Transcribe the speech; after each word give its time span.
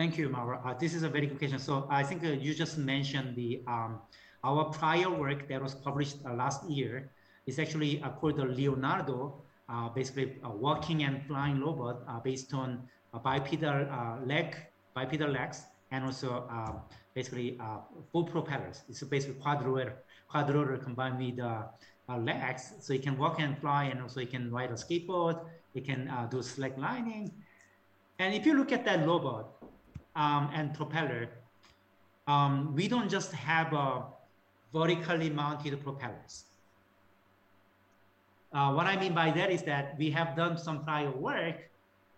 Thank 0.00 0.16
you, 0.16 0.30
Marwa. 0.30 0.64
Uh, 0.64 0.72
this 0.72 0.94
is 0.94 1.02
a 1.02 1.10
very 1.10 1.26
good 1.26 1.38
question. 1.38 1.58
So 1.58 1.86
I 1.90 2.02
think 2.02 2.24
uh, 2.24 2.28
you 2.28 2.54
just 2.54 2.78
mentioned 2.78 3.36
the 3.36 3.60
um, 3.66 4.00
our 4.42 4.64
prior 4.64 5.10
work 5.10 5.46
that 5.50 5.60
was 5.60 5.74
published 5.74 6.16
uh, 6.24 6.32
last 6.32 6.64
year 6.70 7.10
is 7.46 7.58
actually 7.58 8.00
uh, 8.00 8.08
called 8.08 8.38
the 8.38 8.46
Leonardo, 8.46 9.42
uh, 9.68 9.90
basically 9.90 10.38
a 10.42 10.48
walking 10.48 11.02
and 11.02 11.22
flying 11.26 11.60
robot 11.60 12.00
uh, 12.08 12.18
based 12.18 12.54
on 12.54 12.88
bipedal 13.22 13.78
leg, 14.24 14.56
bipedal 14.94 15.28
legs, 15.28 15.64
and 15.90 16.02
also 16.02 16.48
basically 17.12 17.60
four 18.10 18.24
propellers. 18.24 18.80
It's 18.88 19.02
basically 19.02 19.38
quadrotor, 19.42 19.92
quadrotor 20.32 20.82
combined 20.82 21.18
with 21.18 21.38
legs, 22.24 22.72
so 22.80 22.94
you 22.94 23.00
can 23.00 23.18
walk 23.18 23.38
and 23.38 23.58
fly, 23.58 23.84
and 23.92 24.00
also 24.00 24.20
you 24.20 24.28
can 24.28 24.50
ride 24.50 24.70
a 24.70 24.78
skateboard. 24.80 25.44
You 25.74 25.82
can 25.82 26.10
do 26.30 26.40
slack 26.40 26.78
lining, 26.78 27.30
and 28.18 28.34
if 28.34 28.46
you 28.46 28.56
look 28.56 28.72
at 28.72 28.86
that 28.86 29.06
robot 29.06 29.59
um, 30.16 30.50
and 30.52 30.74
propeller, 30.74 31.28
um, 32.26 32.74
we 32.74 32.88
don't 32.88 33.08
just 33.08 33.32
have 33.32 33.72
a 33.72 34.04
vertically 34.72 35.30
mounted 35.30 35.82
propellers. 35.82 36.44
Uh, 38.52 38.72
what 38.72 38.86
I 38.86 38.96
mean 38.96 39.14
by 39.14 39.30
that 39.30 39.50
is 39.50 39.62
that 39.62 39.96
we 39.98 40.10
have 40.10 40.36
done 40.36 40.58
some 40.58 40.84
prior 40.84 41.10
work. 41.10 41.70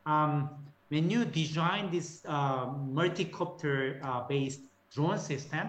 Um, 0.07 0.51
when 0.89 1.09
you 1.11 1.25
design 1.25 1.91
this 1.91 2.23
uh, 2.27 2.67
multi-copter 2.89 4.01
uh, 4.03 4.27
based 4.29 4.61
drone 4.95 5.19
system, 5.19 5.69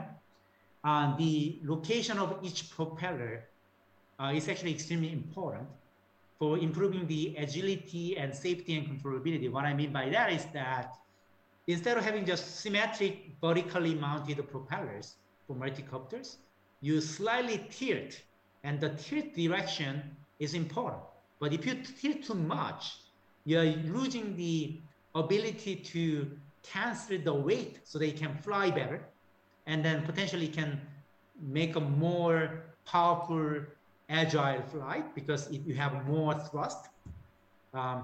uh, 0.83 1.15
the 1.17 1.59
location 1.63 2.17
of 2.17 2.39
each 2.43 2.69
propeller 2.71 3.45
uh, 4.19 4.31
is 4.35 4.49
actually 4.49 4.71
extremely 4.71 5.11
important 5.11 5.67
for 6.39 6.57
improving 6.57 7.07
the 7.07 7.35
agility 7.37 8.17
and 8.17 8.35
safety 8.35 8.77
and 8.77 8.87
controllability. 8.87 9.49
What 9.49 9.65
I 9.65 9.73
mean 9.73 9.93
by 9.93 10.09
that 10.09 10.31
is 10.31 10.45
that 10.53 10.95
instead 11.67 11.97
of 11.97 12.03
having 12.03 12.25
just 12.25 12.59
symmetric 12.61 13.35
vertically 13.41 13.95
mounted 13.95 14.37
propellers 14.49 15.15
for 15.47 15.55
multicopters, 15.55 16.37
you 16.81 16.99
slightly 16.99 17.65
tilt 17.69 18.21
and 18.63 18.79
the 18.79 18.89
tilt 18.89 19.33
direction 19.33 20.01
is 20.39 20.53
important. 20.53 21.03
But 21.39 21.53
if 21.53 21.65
you 21.65 21.75
tilt 21.75 22.23
too 22.23 22.35
much, 22.35 22.97
you're 23.45 23.63
losing 23.63 24.35
the 24.35 24.79
ability 25.15 25.75
to 25.75 26.31
cancel 26.63 27.17
the 27.17 27.33
weight 27.33 27.79
so 27.83 27.99
they 27.99 28.11
can 28.11 28.35
fly 28.37 28.71
better 28.71 29.05
and 29.65 29.83
then 29.83 30.03
potentially 30.03 30.47
can 30.47 30.79
make 31.41 31.75
a 31.75 31.79
more 31.79 32.63
powerful 32.85 33.61
agile 34.09 34.61
flight 34.63 35.13
because 35.15 35.49
if 35.51 35.65
you 35.65 35.73
have 35.73 36.05
more 36.07 36.33
thrust. 36.33 36.87
Um, 37.73 38.03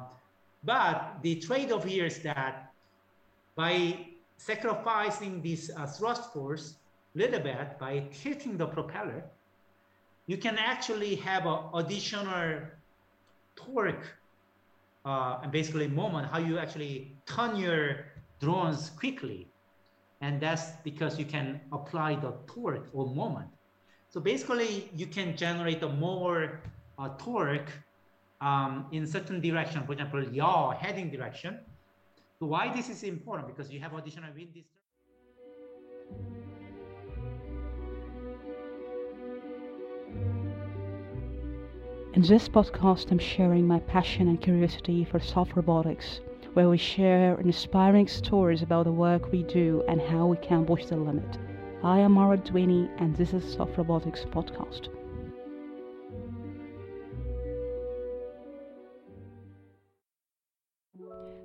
but 0.64 1.20
the 1.22 1.36
trade-off 1.36 1.86
here 1.86 2.06
is 2.06 2.20
that 2.20 2.69
by 3.60 3.94
sacrificing 4.38 5.42
this 5.42 5.70
uh, 5.76 5.86
thrust 5.86 6.32
force 6.32 6.76
a 7.14 7.18
little 7.18 7.42
bit 7.42 7.78
by 7.78 8.08
tilting 8.10 8.56
the 8.56 8.66
propeller, 8.66 9.22
you 10.28 10.38
can 10.38 10.58
actually 10.58 11.16
have 11.16 11.46
an 11.46 11.60
additional 11.74 12.62
torque 13.58 14.08
uh, 15.04 15.40
and 15.44 15.52
basically 15.52 15.90
moment 15.90 16.26
how 16.32 16.40
you 16.40 16.58
actually 16.58 17.14
turn 17.26 17.58
your 17.58 18.06
drones 18.40 18.92
quickly. 18.92 19.52
And 20.22 20.40
that's 20.40 20.72
because 20.86 21.20
you 21.20 21.26
can 21.26 21.60
apply 21.74 22.16
the 22.16 22.32
torque 22.48 22.88
or 22.94 23.14
moment. 23.14 23.50
So 24.08 24.22
basically, 24.22 24.90
you 24.96 25.06
can 25.06 25.36
generate 25.36 25.84
a 25.84 25.90
more 25.90 26.62
uh, 26.98 27.10
torque 27.18 27.72
um, 28.40 28.86
in 28.94 29.06
certain 29.06 29.42
direction, 29.42 29.84
for 29.86 29.92
example, 29.92 30.24
yaw 30.24 30.72
heading 30.72 31.10
direction. 31.10 31.60
Why 32.40 32.74
this 32.74 32.90
is 32.90 33.04
important? 33.04 33.50
Because 33.50 33.70
you 33.70 33.82
have 33.82 33.94
additional 33.94 34.32
wind 34.34 34.54
distance. 34.54 34.80
In 42.14 42.22
this 42.22 42.48
podcast, 42.48 43.12
I'm 43.12 43.20
sharing 43.20 43.68
my 43.68 43.80
passion 43.80 44.30
and 44.30 44.40
curiosity 44.40 45.04
for 45.04 45.20
soft 45.20 45.58
robotics, 45.58 46.22
where 46.54 46.70
we 46.70 46.78
share 46.78 47.38
inspiring 47.42 48.08
stories 48.08 48.62
about 48.62 48.86
the 48.86 48.94
work 48.94 49.32
we 49.34 49.44
do 49.44 49.84
and 49.90 50.00
how 50.02 50.28
we 50.28 50.38
can 50.38 50.66
push 50.66 50.86
the 50.86 50.96
limit. 50.96 51.38
I 51.84 52.00
am 52.00 52.16
Marwa 52.16 52.38
ElDiwiny, 52.38 52.90
and 53.02 53.14
this 53.18 53.34
is 53.34 53.44
Soft 53.54 53.78
Robotics 53.78 54.24
Podcast. 54.24 54.88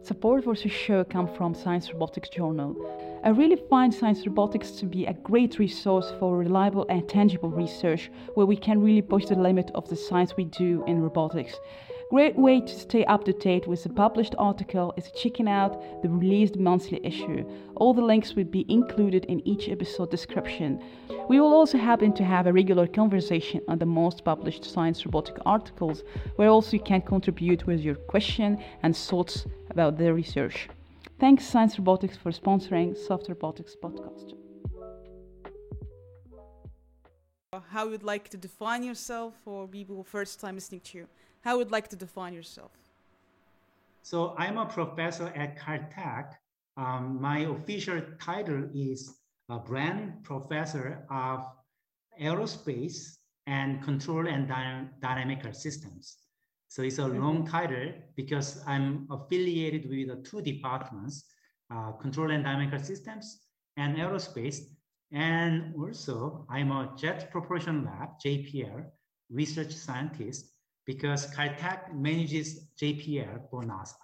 Support 0.05 0.45
for 0.45 0.55
this 0.55 0.71
show 0.71 1.03
comes 1.03 1.35
from 1.35 1.55
Science 1.55 1.91
Robotics 1.91 2.29
Journal. 2.29 2.77
I 3.25 3.31
really 3.31 3.57
find 3.71 3.93
Science 3.93 4.27
Robotics 4.27 4.73
to 4.73 4.85
be 4.85 5.07
a 5.07 5.15
great 5.15 5.59
resource 5.59 6.13
for 6.21 6.37
reliable 6.37 6.85
and 6.91 7.09
tangible 7.09 7.49
research 7.49 8.11
where 8.35 8.45
we 8.45 8.55
can 8.55 8.83
really 8.83 9.01
push 9.01 9.25
the 9.25 9.35
limit 9.35 9.71
of 9.75 9.89
the 9.89 9.97
science 9.97 10.37
we 10.37 10.45
do 10.45 10.85
in 10.87 11.01
robotics. 11.01 11.55
Great 12.15 12.37
way 12.37 12.61
to 12.61 12.73
stay 12.73 13.05
up 13.07 13.25
to 13.25 13.33
date 13.33 13.67
with 13.67 13.83
the 13.83 13.89
published 13.89 14.37
article 14.39 14.95
is 14.97 15.11
checking 15.21 15.49
out 15.49 16.01
the 16.01 16.09
released 16.09 16.57
monthly 16.57 17.05
issue. 17.05 17.45
All 17.75 17.93
the 17.93 18.05
links 18.05 18.35
will 18.35 18.45
be 18.45 18.65
included 18.69 19.25
in 19.25 19.45
each 19.45 19.69
episode 19.69 20.13
description. 20.13 20.81
We 21.29 21.41
will 21.41 21.53
also 21.53 21.77
happen 21.77 22.13
to 22.13 22.23
have 22.23 22.47
a 22.47 22.53
regular 22.53 22.87
conversation 22.87 23.63
on 23.67 23.81
the 23.81 23.87
most 23.87 24.25
published 24.25 24.65
science 24.65 25.05
robotic 25.05 25.39
articles, 25.45 26.05
where 26.37 26.51
also 26.51 26.75
you 26.75 26.85
can 26.85 27.03
contribute 27.03 27.67
with 27.67 27.81
your 27.81 27.97
question 27.97 28.63
and 28.85 28.97
thoughts 28.97 29.47
about 29.71 29.99
the 29.99 30.15
research. 30.15 30.69
Thanks 31.19 31.45
Science 31.45 31.81
Robotics 31.81 32.17
for 32.17 32.31
sponsoring 32.31 32.97
Soft 32.97 33.29
Robotics 33.29 33.75
podcast. 33.75 34.35
How 37.71 37.89
you'd 37.89 38.05
like 38.05 38.29
to 38.29 38.37
define 38.37 38.85
yourself 38.85 39.35
for 39.45 39.67
people 39.67 40.05
first 40.05 40.39
time 40.39 40.55
listening 40.55 40.83
to 40.83 40.99
you? 40.99 41.09
How 41.45 41.59
would 41.59 41.71
like 41.71 41.89
to 41.89 41.97
define 41.97 42.33
yourself? 42.33 42.73
So 44.03 44.35
I'm 44.39 44.57
a 44.57 44.65
professor 44.65 45.27
at 45.37 45.59
Caltech. 45.59 46.33
Um, 46.79 47.21
my 47.21 47.41
official 47.41 48.01
title 48.19 48.71
is 48.75 49.15
a 49.51 49.59
Bren 49.59 50.23
professor 50.23 51.05
of 51.11 51.45
aerospace 52.19 53.19
and 53.47 53.83
control 53.83 54.27
and 54.27 54.49
dy 54.49 54.87
dynamical 55.03 55.53
systems. 55.53 56.17
So 56.69 56.81
it's 56.81 56.99
a 56.99 57.07
long 57.07 57.47
title 57.47 57.93
because 58.17 58.65
I'm 58.67 59.07
affiliated 59.11 59.87
with 59.91 60.25
two 60.25 60.41
departments, 60.41 61.25
uh, 61.71 61.93
control 61.93 62.31
and 62.31 62.43
dynamical 62.43 62.79
systems 62.79 63.41
and 63.77 63.99
aerospace. 63.99 64.61
And 65.13 65.75
also 65.79 66.47
I'm 66.49 66.71
a 66.71 66.95
jet 66.97 67.31
propulsion 67.31 67.85
lab, 67.85 68.19
JPL, 68.25 68.87
research 69.29 69.73
scientist 69.73 70.54
because 70.85 71.27
Caltech 71.35 71.95
manages 71.95 72.67
JPL 72.81 73.49
for 73.51 73.63
NASA. 73.63 73.97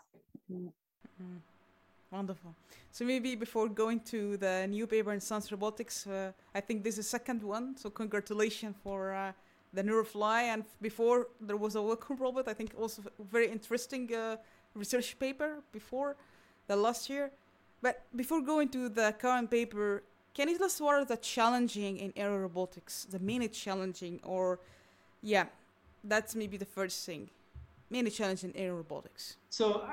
Mm-hmm. 0.53 1.37
Wonderful. 2.11 2.55
So 2.91 3.05
maybe 3.05 3.37
before 3.37 3.69
going 3.69 4.01
to 4.01 4.37
the 4.37 4.67
new 4.67 4.87
paper 4.87 5.13
in 5.13 5.21
Science 5.21 5.51
Robotics, 5.53 6.07
uh, 6.07 6.33
I 6.55 6.61
think 6.61 6.83
this 6.83 6.99
is 6.99 7.09
second 7.09 7.43
one. 7.43 7.77
So 7.77 7.89
congratulations 7.89 8.75
for 8.83 9.15
uh, 9.15 9.33
the 9.73 9.83
NeuralFly. 9.83 10.43
And 10.53 10.65
before 10.83 11.29
there 11.41 11.57
was 11.57 11.77
a 11.77 11.83
welcome 11.83 12.17
robot, 12.17 12.49
I 12.49 12.55
think 12.55 12.73
also 12.77 13.03
very 13.31 13.49
interesting 13.49 14.13
uh, 14.13 14.37
research 14.75 15.17
paper 15.21 15.63
before 15.71 16.17
the 16.67 16.75
last 16.75 17.09
year. 17.09 17.31
But 17.81 18.03
before 18.17 18.41
going 18.41 18.69
to 18.71 18.89
the 18.89 19.15
current 19.19 19.51
paper, 19.51 20.03
can 20.35 20.49
you 20.49 20.59
tell 20.59 20.67
us 20.67 20.81
what 20.81 20.95
are 20.95 21.05
the 21.05 21.17
challenging 21.17 21.99
in 21.99 22.13
aero 22.17 22.39
robotics, 22.39 23.05
the 23.05 23.21
main 23.21 23.49
challenging, 23.51 24.21
or 24.25 24.59
yeah, 25.23 25.47
that's 26.05 26.35
maybe 26.35 26.57
the 26.57 26.65
first 26.65 27.05
thing. 27.07 27.29
Many 27.91 28.11
challenges 28.11 28.45
in 28.45 28.57
air 28.57 28.75
robotics. 28.75 29.37
So 29.49 29.73
uh, 29.73 29.89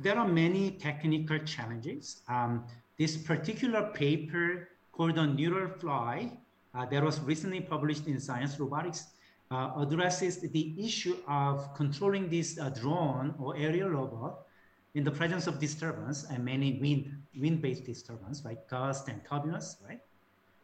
there 0.00 0.18
are 0.18 0.26
many 0.26 0.72
technical 0.72 1.38
challenges. 1.40 2.22
Um, 2.28 2.64
this 2.98 3.16
particular 3.16 3.90
paper 3.94 4.68
called 4.92 5.18
on 5.18 5.36
neural 5.36 5.68
fly 5.68 6.32
uh, 6.74 6.86
that 6.86 7.02
was 7.02 7.20
recently 7.20 7.60
published 7.60 8.06
in 8.06 8.18
Science 8.20 8.58
Robotics 8.58 9.08
uh, 9.50 9.72
addresses 9.76 10.40
the 10.40 10.74
issue 10.78 11.16
of 11.28 11.74
controlling 11.74 12.28
this 12.28 12.58
uh, 12.58 12.70
drone 12.70 13.34
or 13.38 13.56
aerial 13.56 13.90
robot 13.90 14.46
in 14.94 15.04
the 15.04 15.10
presence 15.10 15.46
of 15.46 15.58
disturbance 15.58 16.24
and 16.30 16.44
many 16.44 16.78
wind 16.80 17.12
wind-based 17.38 17.84
disturbance 17.84 18.44
like 18.44 18.68
gust 18.68 19.08
and 19.08 19.20
turbulence, 19.28 19.76
right? 19.86 20.00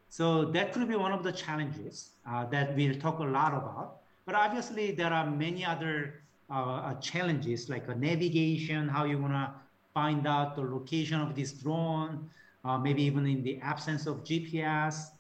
So 0.09 0.45
that 0.47 0.73
could 0.73 0.89
be 0.89 0.97
one 0.97 1.13
of 1.13 1.23
the 1.23 1.33
challenges 1.33 2.11
uh, 2.29 2.45
that 2.47 2.77
we'll 2.77 2.99
talk 2.99 3.19
a 3.19 3.25
lot 3.25 3.53
about. 3.55 3.99
But 4.27 4.35
obviously, 4.35 4.93
there 4.93 5.13
are 5.13 5.31
many 5.31 5.65
other 5.65 6.23
uh, 6.51 6.55
uh 6.55 6.95
challenges 7.01 7.69
like 7.69 7.89
uh, 7.89 7.95
navigation, 7.95 8.89
how 8.89 9.05
you 9.05 9.19
want 9.19 9.33
to 9.33 9.51
find 9.95 10.27
out 10.27 10.57
the 10.57 10.63
location 10.63 11.21
of 11.21 11.35
this 11.35 11.53
drone, 11.53 12.31
uh, 12.65 12.79
maybe 12.79 13.03
even 13.03 13.27
in 13.27 13.43
the 13.43 13.59
absence 13.61 14.07
of 14.07 14.25
GPS, 14.25 15.11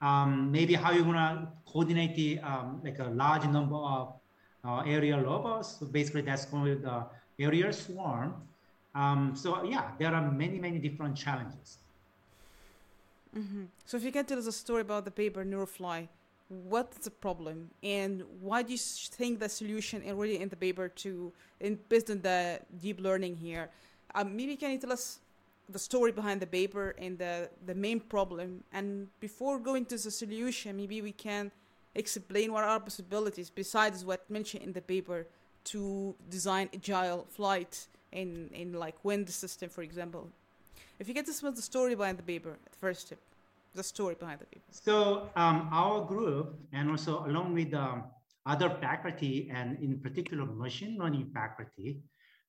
um, 0.00 0.50
maybe 0.50 0.74
how 0.74 0.92
you 0.92 1.04
want 1.04 1.18
to 1.18 1.48
coordinate 1.70 2.14
the 2.16 2.38
um, 2.40 2.80
like 2.84 2.98
a 2.98 3.10
large 3.22 3.44
number 3.44 3.76
of 3.76 4.14
uh, 4.64 4.82
aerial 4.86 5.20
robots. 5.20 5.78
So 5.78 5.86
basically, 5.86 6.22
that's 6.22 6.44
called 6.44 6.82
the 6.82 7.06
aerial 7.38 7.72
swarm. 7.72 8.34
Um, 8.94 9.36
so 9.36 9.62
yeah, 9.64 9.92
there 9.98 10.14
are 10.14 10.30
many, 10.30 10.58
many 10.58 10.78
different 10.78 11.16
challenges. 11.16 11.78
Mm-hmm. 13.36 13.64
So 13.86 13.96
if 13.96 14.04
you 14.04 14.12
can 14.12 14.24
tell 14.24 14.38
us 14.38 14.46
a 14.46 14.52
story 14.52 14.80
about 14.82 15.04
the 15.04 15.10
paper 15.10 15.44
NeuralFly, 15.44 16.08
what's 16.48 16.98
the 17.04 17.10
problem 17.10 17.70
and 17.82 18.22
why 18.40 18.62
do 18.62 18.72
you 18.72 18.78
think 18.78 19.38
the 19.38 19.48
solution 19.48 20.02
already 20.08 20.38
in 20.38 20.48
the 20.48 20.56
paper 20.56 20.88
to 20.88 21.32
in 21.60 21.78
based 21.88 22.10
on 22.10 22.20
the 22.22 22.60
deep 22.80 23.00
learning 23.00 23.36
here? 23.36 23.70
Um, 24.14 24.34
maybe 24.36 24.56
can 24.56 24.70
you 24.72 24.78
tell 24.78 24.92
us 24.92 25.20
the 25.68 25.78
story 25.78 26.12
behind 26.12 26.40
the 26.40 26.46
paper 26.46 26.94
and 26.98 27.18
the, 27.18 27.50
the 27.66 27.74
main 27.74 28.00
problem? 28.00 28.64
And 28.72 29.08
before 29.20 29.58
going 29.58 29.84
to 29.86 29.98
the 29.98 30.10
solution, 30.10 30.76
maybe 30.76 31.02
we 31.02 31.12
can 31.12 31.50
explain 31.94 32.52
what 32.52 32.64
are 32.64 32.80
possibilities 32.80 33.50
besides 33.50 34.04
what 34.04 34.28
mentioned 34.30 34.62
in 34.62 34.72
the 34.72 34.80
paper 34.80 35.26
to 35.64 36.14
design 36.30 36.70
agile 36.72 37.26
flight 37.28 37.86
in, 38.12 38.48
in 38.54 38.72
like 38.72 38.94
wind 39.04 39.28
system, 39.28 39.68
for 39.68 39.82
example. 39.82 40.28
If 40.98 41.08
you 41.08 41.14
get 41.14 41.26
to 41.26 41.32
smell 41.32 41.52
the 41.52 41.62
story 41.62 41.94
behind 41.94 42.18
the 42.18 42.22
paper, 42.22 42.56
the 42.64 42.76
first 42.76 43.06
step, 43.06 43.18
the 43.74 43.82
story 43.82 44.14
behind 44.14 44.40
the 44.40 44.46
paper. 44.46 44.64
So 44.70 45.30
um, 45.36 45.68
our 45.72 46.04
group, 46.04 46.56
and 46.72 46.90
also 46.90 47.24
along 47.26 47.54
with 47.54 47.74
um, 47.74 48.04
other 48.46 48.70
faculty, 48.80 49.50
and 49.52 49.78
in 49.78 50.00
particular 50.00 50.44
machine 50.44 50.96
learning 50.98 51.30
faculty, 51.34 52.00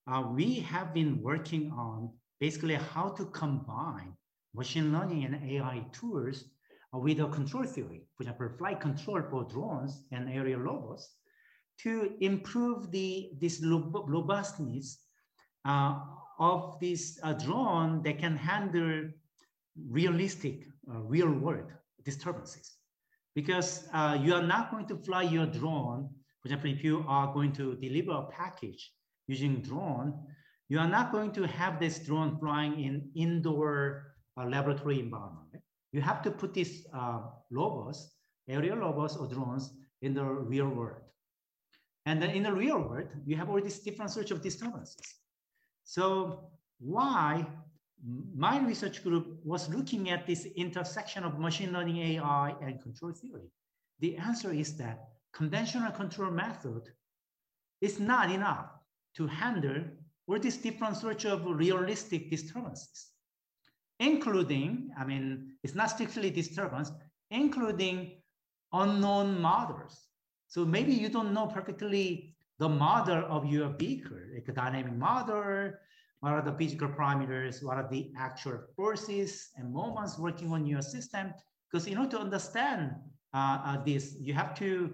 uh, 0.07 0.24
we 0.33 0.60
have 0.62 0.94
been 0.94 1.21
working 1.21 1.71
on 1.71 2.12
basically 2.39 2.75
how 2.75 3.10
to 3.10 3.25
combine 3.25 4.13
machine 4.56 4.92
learning 4.92 5.25
and 5.25 5.51
AI 5.51 5.86
tools 5.92 6.45
uh, 6.94 6.98
with 6.98 7.19
a 7.19 7.27
control 7.27 7.63
theory, 7.63 8.01
for 8.16 8.24
example, 8.24 8.50
flight 8.57 8.80
control 8.80 9.21
for 9.30 9.44
drones 9.44 10.04
and 10.12 10.30
aerial 10.30 10.62
robots, 10.62 11.16
to 11.77 12.13
improve 12.19 12.92
the 12.92 13.30
this 13.39 13.63
robustness 13.63 15.00
uh, 15.66 16.00
of 16.39 16.80
this 16.80 17.19
uh, 17.24 17.33
drone 17.33 18.01
that 18.04 18.18
can 18.18 18.36
handle 18.36 19.10
realistic, 19.88 20.66
uh, 20.92 21.00
real 21.00 21.31
world 21.31 21.72
disturbances. 22.04 22.76
Because 23.36 23.88
uh, 23.94 24.18
you 24.22 24.34
are 24.34 24.44
not 24.44 24.72
going 24.72 24.88
to 24.88 24.98
fly 24.98 25.24
your 25.24 25.46
drone, 25.46 26.10
for 26.42 26.48
example, 26.48 26.72
if 26.72 26.84
you 26.84 27.06
are 27.08 27.34
going 27.34 27.52
to 27.54 27.76
deliver 27.76 28.12
a 28.12 28.24
package 28.31 28.92
using 29.28 29.62
drone, 29.62 30.14
you 30.70 30.80
are 30.80 30.88
not 30.88 31.12
going 31.12 31.31
to 31.34 31.48
have 31.48 31.80
this 31.80 32.00
drone 32.00 32.38
flying 32.40 32.80
in 32.80 33.10
indoor 33.16 34.16
uh, 34.38 34.46
laboratory 34.46 35.00
environment. 35.00 35.64
You 35.92 36.02
have 36.02 36.22
to 36.24 36.31
put 36.31 36.54
these 36.54 36.86
uh, 36.94 37.22
robots, 37.52 38.16
aerial 38.48 38.78
robots 38.78 39.16
or 39.16 39.28
drones 39.28 39.74
in 40.02 40.14
the 40.14 40.24
real 40.24 40.70
world. 40.70 41.02
And 42.06 42.22
then 42.22 42.31
in 42.31 42.44
the 42.44 42.54
real 42.54 42.80
world, 42.80 43.08
you 43.26 43.36
have 43.36 43.50
all 43.50 43.62
these 43.62 43.80
different 43.80 44.12
sorts 44.12 44.31
of 44.31 44.42
disturbances. 44.42 45.16
So 45.84 46.50
why 46.80 47.46
my 48.36 48.60
research 48.60 49.04
group 49.04 49.40
was 49.44 49.69
looking 49.69 50.10
at 50.10 50.25
this 50.25 50.46
intersection 50.56 51.24
of 51.24 51.40
machine 51.40 51.74
learning, 51.74 51.98
AI, 51.98 52.56
and 52.62 52.81
control 52.81 53.12
theory. 53.12 53.51
The 54.00 54.16
answer 54.18 54.54
is 54.54 54.78
that 54.78 55.10
conventional 55.34 55.92
control 55.92 56.31
method 56.31 56.84
is 57.81 58.00
not 58.00 58.31
enough 58.31 58.68
to 59.16 59.28
handle 59.28 59.84
all 60.28 60.40
these 60.40 60.57
different 60.57 60.98
sorts 60.98 61.25
of 61.25 61.46
realistic 61.46 62.30
disturbances, 62.30 63.12
including, 64.00 64.92
I 64.98 65.06
mean, 65.06 65.54
it's 65.63 65.75
not 65.75 65.90
strictly 65.90 66.30
disturbance, 66.30 66.92
including 67.31 68.22
unknown 68.72 69.42
models. 69.42 70.07
So 70.48 70.66
maybe 70.66 70.94
you 70.94 71.10
don't 71.10 71.34
know 71.34 71.48
perfectly 71.48 72.36
the 72.60 72.69
model 72.69 73.25
of 73.28 73.45
your 73.45 73.69
vehicle, 73.69 74.18
like 74.34 74.48
a 74.48 74.54
dynamic 74.54 74.94
model, 74.94 75.74
what 76.19 76.33
are 76.33 76.42
the 76.42 76.54
physical 76.54 76.88
parameters, 76.88 77.63
what 77.63 77.77
are 77.77 77.88
the 77.89 78.12
actual 78.18 78.60
forces 78.75 79.50
and 79.56 79.71
moments 79.71 80.18
working 80.19 80.51
on 80.51 80.66
your 80.66 80.81
system. 80.81 81.33
Because 81.71 81.88
in 81.88 81.98
order 81.98 82.12
to 82.12 82.19
understand 82.19 82.92
uh, 83.33 83.60
uh, 83.63 83.83
this, 83.83 84.16
you 84.19 84.33
have 84.33 84.54
to 84.56 84.94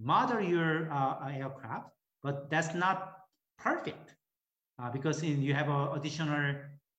model 0.00 0.40
your 0.40 0.90
uh, 0.92 1.28
aircraft, 1.28 1.90
but 2.22 2.50
that's 2.50 2.74
not 2.74 3.18
perfect 3.58 4.14
uh, 4.82 4.90
because 4.90 5.22
in, 5.22 5.42
you 5.42 5.52
have 5.52 5.68
an 5.68 5.88
additional 5.98 6.54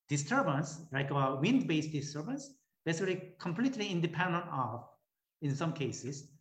disturbance, 0.10 0.82
like 0.92 1.10
a 1.10 1.36
wind-based 1.42 1.92
disturbance, 1.92 2.54
basically 2.86 3.34
completely 3.40 3.88
independent 3.88 4.46
of, 4.52 4.84
in 5.42 5.56
some 5.56 5.74
cases, 5.74 6.32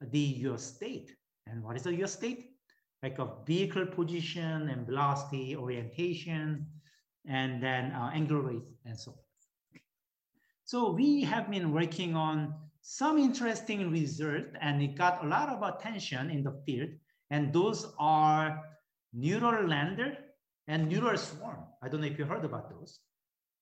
the 0.00 0.18
your 0.18 0.58
state. 0.58 1.14
And 1.46 1.62
what 1.62 1.76
is 1.76 1.82
the 1.82 1.94
your 1.94 2.08
state? 2.08 2.50
like 3.02 3.18
a 3.18 3.28
vehicle 3.46 3.86
position 3.86 4.68
and 4.68 4.86
velocity, 4.86 5.56
orientation, 5.56 6.66
and 7.26 7.62
then 7.62 7.92
uh, 7.92 8.10
angular 8.14 8.42
rate 8.42 8.68
and 8.84 8.98
so 8.98 9.12
forth. 9.12 9.24
So 10.64 10.92
we 10.92 11.22
have 11.22 11.50
been 11.50 11.72
working 11.72 12.14
on 12.14 12.54
some 12.82 13.18
interesting 13.18 13.90
results 13.90 14.54
and 14.60 14.82
it 14.82 14.96
got 14.96 15.24
a 15.24 15.26
lot 15.26 15.48
of 15.48 15.62
attention 15.62 16.30
in 16.30 16.42
the 16.42 16.60
field. 16.64 16.90
And 17.30 17.52
those 17.52 17.92
are 17.98 18.62
neural 19.12 19.68
lander 19.68 20.16
and 20.68 20.88
neural 20.88 21.18
swarm. 21.18 21.64
I 21.82 21.88
don't 21.88 22.00
know 22.00 22.06
if 22.06 22.18
you 22.18 22.24
heard 22.24 22.44
about 22.44 22.70
those. 22.70 22.98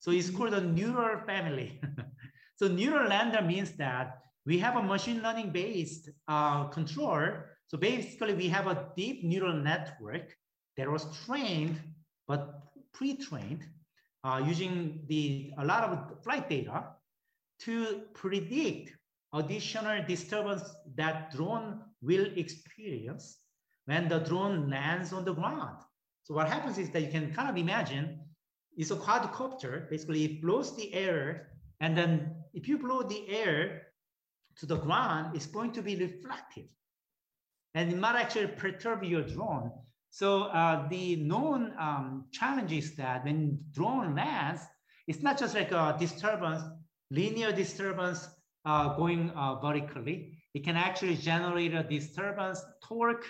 So 0.01 0.11
it's 0.11 0.31
called 0.31 0.55
a 0.55 0.61
neural 0.61 1.21
family. 1.27 1.81
so 2.57 2.69
neural 2.69 3.09
lander 3.09 3.43
means 3.43 3.73
that 3.73 4.19
we 4.47 4.59
have 4.59 4.77
a 4.77 4.83
machine 4.83 5.23
learning 5.23 5.51
based 5.51 6.11
uh, 6.29 6.65
controller 6.69 7.59
so 7.69 7.77
basically 7.77 8.33
we 8.33 8.49
have 8.49 8.67
a 8.67 8.89
deep 8.97 9.23
neural 9.23 9.53
network 9.53 10.35
that 10.79 10.91
was 10.91 11.07
trained, 11.27 11.79
but 12.27 12.68
pre-trained 12.99 13.65
uh, 14.25 14.43
using 14.45 15.01
the 15.07 15.53
a 15.59 15.65
lot 15.65 15.85
of 15.85 16.23
flight 16.25 16.49
data 16.49 16.85
to 17.61 18.03
predict 18.13 18.93
additional 19.33 20.03
disturbance 20.07 20.65
that 20.97 21.31
drone 21.31 21.81
will 22.03 22.27
experience 22.37 23.39
when 23.87 24.09
the 24.09 24.19
drone 24.19 24.69
lands 24.69 25.13
on 25.13 25.25
the 25.25 25.33
ground. 25.33 25.79
So 26.25 26.35
what 26.35 26.49
happens 26.49 26.77
is 26.77 26.91
that 26.91 27.03
you 27.03 27.11
can 27.11 27.33
kind 27.33 27.49
of 27.49 27.57
imagine 27.57 28.19
it's 28.77 28.91
a 28.91 28.97
quadcopter, 28.97 29.89
basically 29.89 30.25
it 30.25 30.43
blows 30.43 30.77
the 30.77 30.93
air, 30.93 31.53
and 31.81 31.97
then 31.97 32.35
if 32.53 32.69
you 32.69 32.79
blow 32.79 33.03
the 33.03 33.29
air 33.29 33.83
to 34.59 34.67
the 34.67 34.77
ground, 34.77 35.37
it's 35.37 35.47
going 35.47 35.73
to 35.73 35.83
be 35.83 35.95
reflective 35.97 36.67
and 37.75 37.93
it 37.93 37.99
might 37.99 38.17
actually 38.17 38.49
perturb 38.49 39.05
your 39.05 39.23
drone. 39.23 39.71
So 40.11 40.45
uh, 40.45 40.89
the 40.89 41.17
known 41.17 41.75
um, 41.79 42.25
challenge 42.33 42.73
is 42.73 42.97
that 42.97 43.25
when 43.25 43.59
drone 43.73 44.15
lands, 44.15 44.63
it's 45.07 45.23
not 45.23 45.39
just 45.39 45.55
like 45.55 45.73
a 45.73 45.97
disturbance, 45.99 46.63
linear 47.11 47.53
disturbance 47.53 48.29
uh, 48.65 48.97
going 48.97 49.31
uh, 49.31 49.57
vertically. 49.61 50.39
It 50.55 50.65
can 50.65 50.77
actually 50.77 51.17
generate 51.17 51.75
a 51.75 51.83
disturbance 51.83 52.63
torque, 52.83 53.27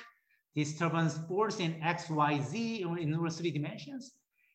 disturbance 0.54 1.18
force 1.28 1.60
in 1.60 1.80
X, 1.82 2.08
Y, 2.10 2.40
Z 2.40 2.82
in 2.82 3.14
over 3.14 3.30
three 3.30 3.50
dimensions. 3.50 4.12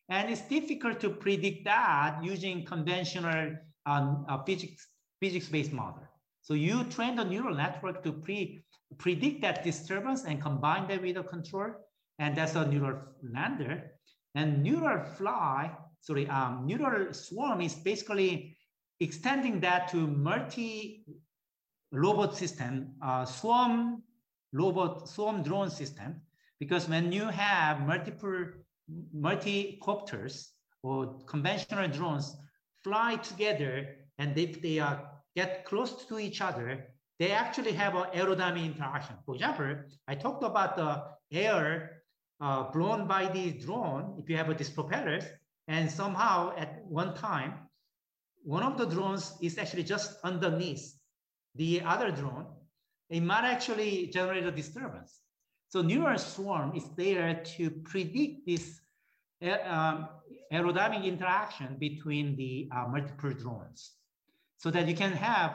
And 0.08 0.30
it's 0.30 0.42
difficult 0.42 1.00
to 1.00 1.10
predict 1.10 1.64
that 1.64 2.18
using 2.22 2.64
conventional 2.64 3.56
um, 3.86 4.26
uh, 4.28 4.42
physics, 4.44 4.86
physics-based 5.20 5.72
model. 5.72 6.02
So 6.42 6.52
you 6.52 6.84
train 6.84 7.16
the 7.16 7.24
neural 7.24 7.54
network 7.54 8.02
to 8.04 8.12
pre 8.12 8.62
predict 8.98 9.40
that 9.42 9.64
disturbance 9.64 10.24
and 10.24 10.40
combine 10.40 10.86
that 10.88 11.00
with 11.02 11.16
a 11.16 11.22
control. 11.22 11.70
And 12.18 12.36
that's 12.36 12.54
a 12.54 12.66
neural 12.66 13.00
lander. 13.22 13.90
And 14.34 14.62
neural 14.62 15.04
fly, 15.16 15.70
sorry, 16.00 16.28
um, 16.28 16.66
neural 16.66 17.12
swarm 17.12 17.60
is 17.60 17.74
basically 17.74 18.56
extending 19.00 19.60
that 19.60 19.88
to 19.88 19.96
multi 19.96 21.04
robot 21.92 22.36
system, 22.36 22.94
uh, 23.02 23.24
swarm 23.24 24.02
robot, 24.52 25.08
swarm 25.08 25.42
drone 25.42 25.70
system. 25.70 26.20
Because 26.58 26.88
when 26.88 27.12
you 27.12 27.26
have 27.28 27.86
multiple 27.86 28.46
multi-copters 29.12 30.52
or 30.82 31.18
conventional 31.26 31.88
drones 31.88 32.36
fly 32.82 33.16
together, 33.16 33.96
and 34.18 34.36
if 34.38 34.60
they 34.62 34.78
are 34.78 35.10
get 35.34 35.64
close 35.64 36.06
to 36.06 36.18
each 36.18 36.40
other, 36.40 36.86
they 37.18 37.30
actually 37.30 37.72
have 37.72 37.94
an 37.94 38.06
aerodynamic 38.14 38.64
interaction. 38.64 39.16
For 39.24 39.34
example, 39.34 39.76
I 40.06 40.14
talked 40.14 40.44
about 40.44 40.76
the 40.76 41.02
air 41.36 41.93
uh, 42.44 42.70
blown 42.70 43.06
by 43.06 43.26
the 43.32 43.52
drone, 43.52 44.14
if 44.18 44.28
you 44.28 44.36
have 44.36 44.56
these 44.58 44.68
propellers, 44.68 45.24
and 45.66 45.90
somehow 45.90 46.54
at 46.58 46.84
one 46.86 47.14
time, 47.14 47.54
one 48.42 48.62
of 48.62 48.76
the 48.76 48.84
drones 48.84 49.32
is 49.40 49.56
actually 49.56 49.82
just 49.82 50.18
underneath 50.22 50.94
the 51.54 51.80
other 51.86 52.10
drone, 52.10 52.46
it 53.08 53.22
might 53.22 53.44
actually 53.44 54.10
generate 54.12 54.44
a 54.44 54.50
disturbance. 54.50 55.20
So 55.70 55.80
neural 55.80 56.18
swarm 56.18 56.76
is 56.76 56.84
there 56.98 57.42
to 57.56 57.70
predict 57.70 58.46
this 58.46 58.78
um, 59.66 60.08
aerodynamic 60.52 61.04
interaction 61.04 61.76
between 61.78 62.36
the 62.36 62.68
uh, 62.76 62.86
multiple 62.88 63.32
drones 63.32 63.92
so 64.58 64.70
that 64.70 64.86
you 64.86 64.94
can 64.94 65.12
have 65.12 65.52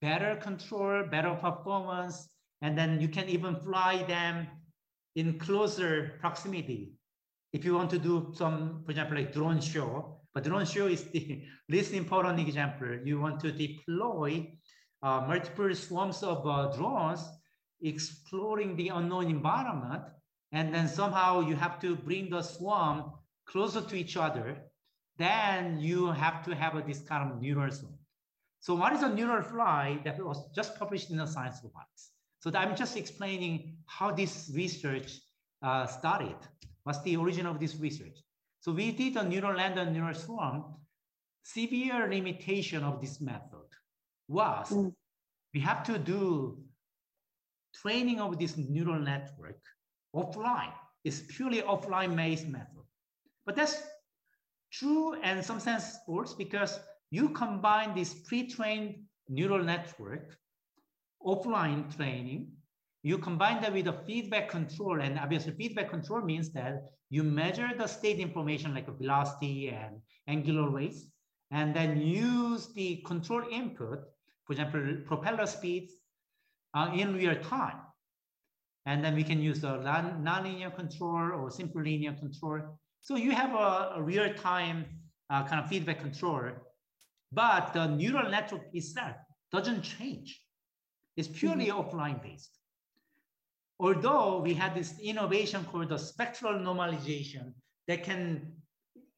better 0.00 0.36
control, 0.36 1.04
better 1.10 1.34
performance, 1.34 2.28
and 2.62 2.78
then 2.78 3.00
you 3.00 3.08
can 3.08 3.28
even 3.28 3.56
fly 3.56 4.04
them 4.04 4.46
in 5.16 5.38
closer 5.38 6.16
proximity 6.20 6.92
if 7.52 7.64
you 7.64 7.74
want 7.74 7.90
to 7.90 7.98
do 7.98 8.32
some, 8.36 8.82
for 8.84 8.92
example, 8.92 9.16
like 9.16 9.32
drone 9.32 9.60
show, 9.60 10.20
but 10.32 10.44
drone 10.44 10.64
show 10.64 10.86
is 10.86 11.04
the 11.04 11.42
least 11.68 11.92
important 11.92 12.38
example. 12.38 12.98
You 13.04 13.20
want 13.20 13.40
to 13.40 13.50
deploy 13.50 14.52
uh, 15.02 15.24
multiple 15.26 15.74
swarms 15.74 16.22
of 16.22 16.46
uh, 16.46 16.76
drones 16.76 17.20
exploring 17.82 18.76
the 18.76 18.88
unknown 18.88 19.28
environment, 19.28 20.02
and 20.52 20.74
then 20.74 20.86
somehow 20.86 21.40
you 21.40 21.56
have 21.56 21.80
to 21.80 21.96
bring 21.96 22.30
the 22.30 22.42
swarm 22.42 23.12
closer 23.46 23.80
to 23.80 23.96
each 23.96 24.16
other, 24.16 24.58
then 25.16 25.80
you 25.80 26.12
have 26.12 26.44
to 26.44 26.54
have 26.54 26.76
a, 26.76 26.82
this 26.82 27.00
kind 27.00 27.32
of 27.32 27.40
neural 27.40 27.70
zone. 27.70 27.98
So 28.60 28.74
what 28.74 28.92
is 28.92 29.02
a 29.02 29.08
neural 29.08 29.42
fly 29.42 29.98
that 30.04 30.22
was 30.22 30.50
just 30.54 30.78
published 30.78 31.10
in 31.10 31.16
the 31.16 31.26
Science 31.26 31.60
Robotics? 31.64 32.10
So 32.40 32.50
I'm 32.54 32.74
just 32.74 32.96
explaining 32.96 33.76
how 33.86 34.10
this 34.10 34.50
research 34.54 35.20
uh, 35.62 35.86
started. 35.86 36.36
What's 36.84 37.02
the 37.02 37.16
origin 37.16 37.46
of 37.46 37.60
this 37.60 37.76
research? 37.76 38.18
So 38.60 38.72
we 38.72 38.92
did 38.92 39.16
a 39.16 39.24
neural 39.24 39.56
land 39.56 39.78
and 39.78 39.92
neural 39.92 40.14
swarm. 40.14 40.64
Severe 41.42 42.08
limitation 42.08 42.82
of 42.84 43.00
this 43.00 43.20
method 43.20 43.68
was 44.28 44.68
mm. 44.70 44.92
we 45.54 45.60
have 45.60 45.82
to 45.84 45.98
do 45.98 46.58
training 47.74 48.20
of 48.20 48.38
this 48.38 48.56
neural 48.56 48.98
network 48.98 49.60
offline. 50.14 50.72
It's 51.04 51.20
purely 51.20 51.62
offline 51.62 52.16
based 52.16 52.46
method. 52.46 52.84
But 53.46 53.56
that's 53.56 53.82
true 54.72 55.14
and 55.22 55.44
some 55.44 55.60
sense 55.60 55.98
false 56.06 56.34
because 56.34 56.78
you 57.10 57.30
combine 57.30 57.94
this 57.94 58.14
pre-trained 58.14 58.96
neural 59.28 59.62
network, 59.64 60.36
offline 61.24 61.94
training, 61.96 62.48
you 63.02 63.18
combine 63.18 63.60
that 63.62 63.72
with 63.72 63.86
a 63.86 64.02
feedback 64.06 64.48
control, 64.48 65.00
and 65.00 65.18
obviously 65.18 65.52
feedback 65.52 65.90
control 65.90 66.20
means 66.20 66.50
that 66.52 66.82
you 67.08 67.22
measure 67.22 67.70
the 67.76 67.86
state 67.86 68.18
information 68.18 68.74
like 68.74 68.86
velocity 68.98 69.68
and 69.68 70.00
angular 70.28 70.68
rates, 70.68 71.06
and 71.50 71.74
then 71.74 72.00
use 72.00 72.72
the 72.74 72.96
control 73.06 73.42
input, 73.50 74.00
for 74.44 74.52
example, 74.52 74.96
propeller 75.06 75.46
speeds 75.46 75.94
uh, 76.74 76.90
in 76.94 77.14
real 77.14 77.36
time. 77.36 77.78
And 78.86 79.04
then 79.04 79.14
we 79.14 79.24
can 79.24 79.40
use 79.42 79.62
a 79.64 79.78
non-linear 80.20 80.70
control 80.70 81.32
or 81.32 81.50
simple 81.50 81.82
linear 81.82 82.12
control. 82.12 82.60
So 83.02 83.16
you 83.16 83.32
have 83.32 83.54
a, 83.54 83.94
a 83.96 84.02
real-time 84.02 84.84
uh, 85.30 85.44
kind 85.44 85.62
of 85.62 85.68
feedback 85.68 86.00
control, 86.00 86.50
but 87.32 87.72
the 87.72 87.86
neural 87.86 88.30
network 88.30 88.62
itself 88.72 89.16
doesn't 89.52 89.82
change. 89.82 90.40
It's 91.16 91.28
purely 91.28 91.66
mm 91.66 91.72
-hmm. 91.72 91.80
offline 91.80 92.22
based. 92.22 92.60
Although 93.78 94.42
we 94.42 94.54
had 94.54 94.74
this 94.74 94.98
innovation 95.00 95.64
called 95.64 95.88
the 95.88 95.98
spectral 95.98 96.54
normalization 96.68 97.54
that 97.88 98.04
can, 98.04 98.52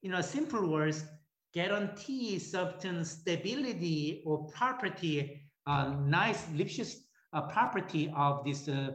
in 0.03 0.15
a 0.15 0.23
simple 0.23 0.65
words, 0.69 1.05
guarantee 1.53 2.39
certain 2.39 3.05
stability 3.05 4.23
or 4.25 4.47
property, 4.49 5.43
uh, 5.67 5.95
nice 6.07 6.47
Lipschitz 6.59 6.93
uh, 7.33 7.43
property 7.43 8.13
of 8.17 8.45
this 8.45 8.69
uh, 8.69 8.93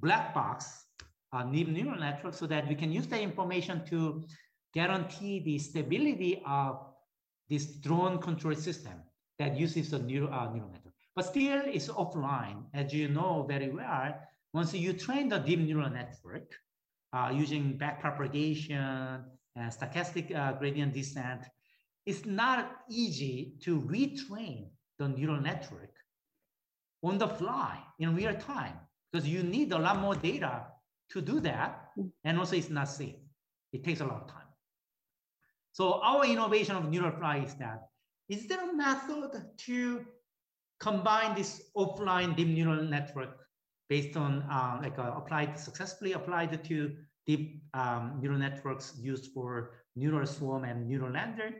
black 0.00 0.34
box 0.34 0.84
uh, 1.32 1.42
neural 1.44 1.98
network 1.98 2.34
so 2.34 2.46
that 2.46 2.68
we 2.68 2.74
can 2.74 2.92
use 2.92 3.06
the 3.06 3.20
information 3.20 3.84
to 3.86 4.24
guarantee 4.72 5.40
the 5.40 5.58
stability 5.58 6.42
of 6.46 6.78
this 7.48 7.66
drone 7.66 8.18
control 8.18 8.54
system 8.54 9.02
that 9.38 9.56
uses 9.56 9.92
a 9.92 9.98
neural, 9.98 10.32
uh, 10.32 10.50
neural 10.52 10.70
network. 10.70 10.83
But 11.14 11.26
still, 11.26 11.62
it's 11.66 11.88
offline, 11.88 12.64
as 12.74 12.92
you 12.92 13.08
know 13.08 13.44
very 13.48 13.70
well. 13.70 14.14
Once 14.52 14.74
you 14.74 14.92
train 14.92 15.28
the 15.28 15.38
deep 15.38 15.60
neural 15.60 15.90
network 15.90 16.54
uh, 17.12 17.30
using 17.32 17.78
backpropagation 17.78 19.22
and 19.56 19.72
stochastic 19.72 20.34
uh, 20.34 20.52
gradient 20.52 20.92
descent, 20.92 21.42
it's 22.06 22.26
not 22.26 22.70
easy 22.90 23.54
to 23.62 23.80
retrain 23.80 24.70
the 24.98 25.08
neural 25.08 25.40
network 25.40 25.92
on 27.02 27.18
the 27.18 27.28
fly 27.28 27.78
in 27.98 28.14
real 28.14 28.34
time 28.34 28.74
because 29.10 29.28
you 29.28 29.42
need 29.42 29.72
a 29.72 29.78
lot 29.78 30.00
more 30.00 30.14
data 30.14 30.66
to 31.10 31.20
do 31.20 31.38
that. 31.40 31.90
And 32.24 32.38
also 32.38 32.56
it's 32.56 32.70
not 32.70 32.88
safe. 32.88 33.16
It 33.72 33.84
takes 33.84 34.00
a 34.00 34.04
lot 34.04 34.22
of 34.22 34.28
time. 34.28 34.48
So 35.72 36.00
our 36.02 36.24
innovation 36.24 36.76
of 36.76 36.88
neural 36.88 37.12
fly 37.12 37.38
is 37.38 37.54
that, 37.56 37.88
is 38.28 38.46
there 38.46 38.70
a 38.70 38.72
method 38.72 39.30
to 39.66 40.04
combine 40.84 41.34
this 41.34 41.52
offline 41.76 42.36
deep 42.36 42.48
neural 42.48 42.84
network 42.96 43.32
based 43.88 44.16
on 44.16 44.42
uh, 44.50 44.78
like 44.82 44.98
uh, 44.98 45.12
applied 45.16 45.58
successfully 45.58 46.12
applied 46.12 46.52
to 46.62 46.94
deep 47.26 47.62
um, 47.72 48.18
neural 48.20 48.38
networks 48.38 48.86
used 49.00 49.32
for 49.32 49.50
neural 49.96 50.26
swarm 50.26 50.64
and 50.64 50.86
neural 50.86 51.10
lander. 51.10 51.50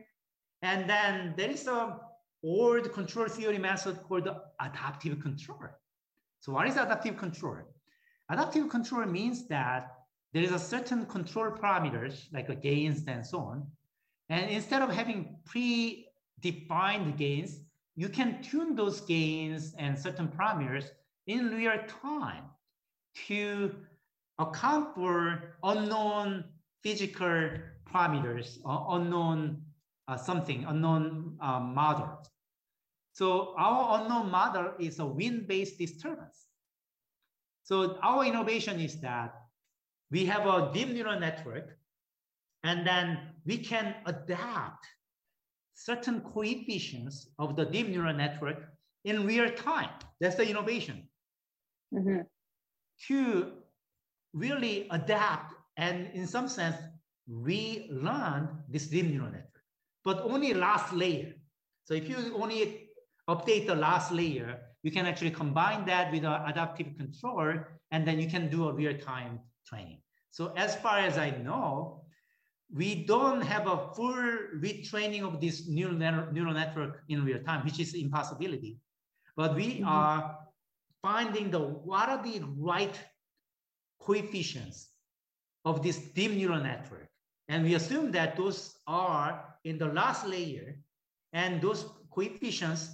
And 0.60 0.88
then 0.88 1.34
there 1.38 1.50
is 1.50 1.66
a 1.66 1.98
old 2.42 2.92
control 2.92 3.28
theory 3.28 3.58
method 3.58 4.02
called 4.02 4.28
adaptive 4.60 5.20
control. 5.20 5.68
So 6.40 6.52
what 6.52 6.68
is 6.68 6.76
adaptive 6.76 7.16
control? 7.16 7.58
Adaptive 8.30 8.68
control 8.68 9.06
means 9.06 9.48
that 9.48 9.90
there 10.34 10.42
is 10.42 10.52
a 10.52 10.58
certain 10.58 11.06
control 11.06 11.50
parameters 11.50 12.14
like 12.32 12.48
gains 12.60 13.04
and 13.06 13.24
so 13.24 13.38
on. 13.38 13.66
And 14.28 14.50
instead 14.50 14.82
of 14.82 14.90
having 14.90 15.36
pre-defined 15.46 17.16
gains, 17.16 17.60
you 17.96 18.08
can 18.08 18.42
tune 18.42 18.74
those 18.74 19.00
gains 19.02 19.74
and 19.78 19.98
certain 19.98 20.28
parameters 20.28 20.86
in 21.26 21.50
real 21.54 21.78
time 22.02 22.44
to 23.26 23.74
account 24.38 24.94
for 24.94 25.56
unknown 25.62 26.44
physical 26.82 27.50
parameters 27.92 28.58
or 28.64 28.98
unknown 28.98 29.62
uh, 30.08 30.16
something, 30.16 30.64
unknown 30.64 31.36
uh, 31.40 31.60
model. 31.60 32.22
So 33.12 33.54
our 33.56 34.02
unknown 34.02 34.30
model 34.30 34.72
is 34.78 34.98
a 34.98 35.06
wind-based 35.06 35.78
disturbance. 35.78 36.46
So 37.62 37.96
our 38.02 38.24
innovation 38.24 38.80
is 38.80 39.00
that 39.00 39.34
we 40.10 40.26
have 40.26 40.46
a 40.46 40.70
deep 40.74 40.88
neural 40.88 41.18
network 41.18 41.78
and 42.64 42.86
then 42.86 43.18
we 43.46 43.58
can 43.58 43.94
adapt 44.04 44.86
certain 45.74 46.20
coefficients 46.20 47.28
of 47.38 47.56
the 47.56 47.64
deep 47.64 47.88
neural 47.88 48.14
network 48.14 48.68
in 49.04 49.26
real 49.26 49.50
time. 49.50 49.90
That's 50.20 50.36
the 50.36 50.48
innovation 50.48 51.08
mm-hmm. 51.92 52.20
to 53.08 53.52
really 54.32 54.86
adapt 54.90 55.54
and 55.76 56.08
in 56.14 56.26
some 56.26 56.48
sense 56.48 56.76
relearn 57.28 58.48
this 58.68 58.86
deep 58.86 59.06
neural 59.06 59.30
network, 59.30 59.62
but 60.04 60.22
only 60.22 60.54
last 60.54 60.92
layer. 60.92 61.34
So 61.84 61.94
if 61.94 62.08
you 62.08 62.16
only 62.36 62.88
update 63.28 63.66
the 63.66 63.74
last 63.74 64.12
layer, 64.12 64.60
you 64.82 64.90
can 64.90 65.06
actually 65.06 65.30
combine 65.30 65.86
that 65.86 66.12
with 66.12 66.24
an 66.24 66.42
adaptive 66.46 66.96
control, 66.96 67.54
and 67.90 68.06
then 68.06 68.20
you 68.20 68.28
can 68.28 68.50
do 68.50 68.68
a 68.68 68.72
real-time 68.72 69.40
training. 69.66 70.00
So 70.30 70.52
as 70.56 70.76
far 70.76 70.98
as 70.98 71.16
I 71.16 71.30
know, 71.30 72.03
we 72.74 73.04
don't 73.04 73.40
have 73.40 73.68
a 73.68 73.92
full 73.94 74.14
retraining 74.56 75.22
of 75.22 75.40
this 75.40 75.68
neural, 75.68 75.94
neural 75.94 76.52
network 76.52 77.02
in 77.08 77.24
real 77.24 77.38
time, 77.44 77.64
which 77.64 77.78
is 77.78 77.94
impossibility. 77.94 78.78
But 79.36 79.54
we 79.54 79.76
mm-hmm. 79.76 79.86
are 79.86 80.38
finding 81.00 81.50
the 81.50 81.60
what 81.60 82.08
are 82.08 82.22
the 82.22 82.42
right 82.58 82.98
coefficients 84.00 84.88
of 85.64 85.82
this 85.82 85.98
deep 85.98 86.32
neural 86.32 86.60
network. 86.60 87.08
And 87.48 87.62
we 87.64 87.74
assume 87.74 88.10
that 88.12 88.36
those 88.36 88.74
are 88.88 89.44
in 89.64 89.78
the 89.78 89.86
last 89.86 90.26
layer 90.26 90.76
and 91.32 91.60
those 91.60 91.86
coefficients 92.10 92.90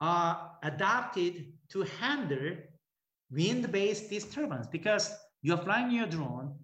are 0.00 0.50
adapted 0.62 1.52
to 1.70 1.82
handle 1.82 2.56
wind-based 3.30 4.10
disturbance 4.10 4.66
because 4.66 5.12
you're 5.42 5.58
flying 5.58 5.90
your 5.90 6.06
drone 6.06 6.54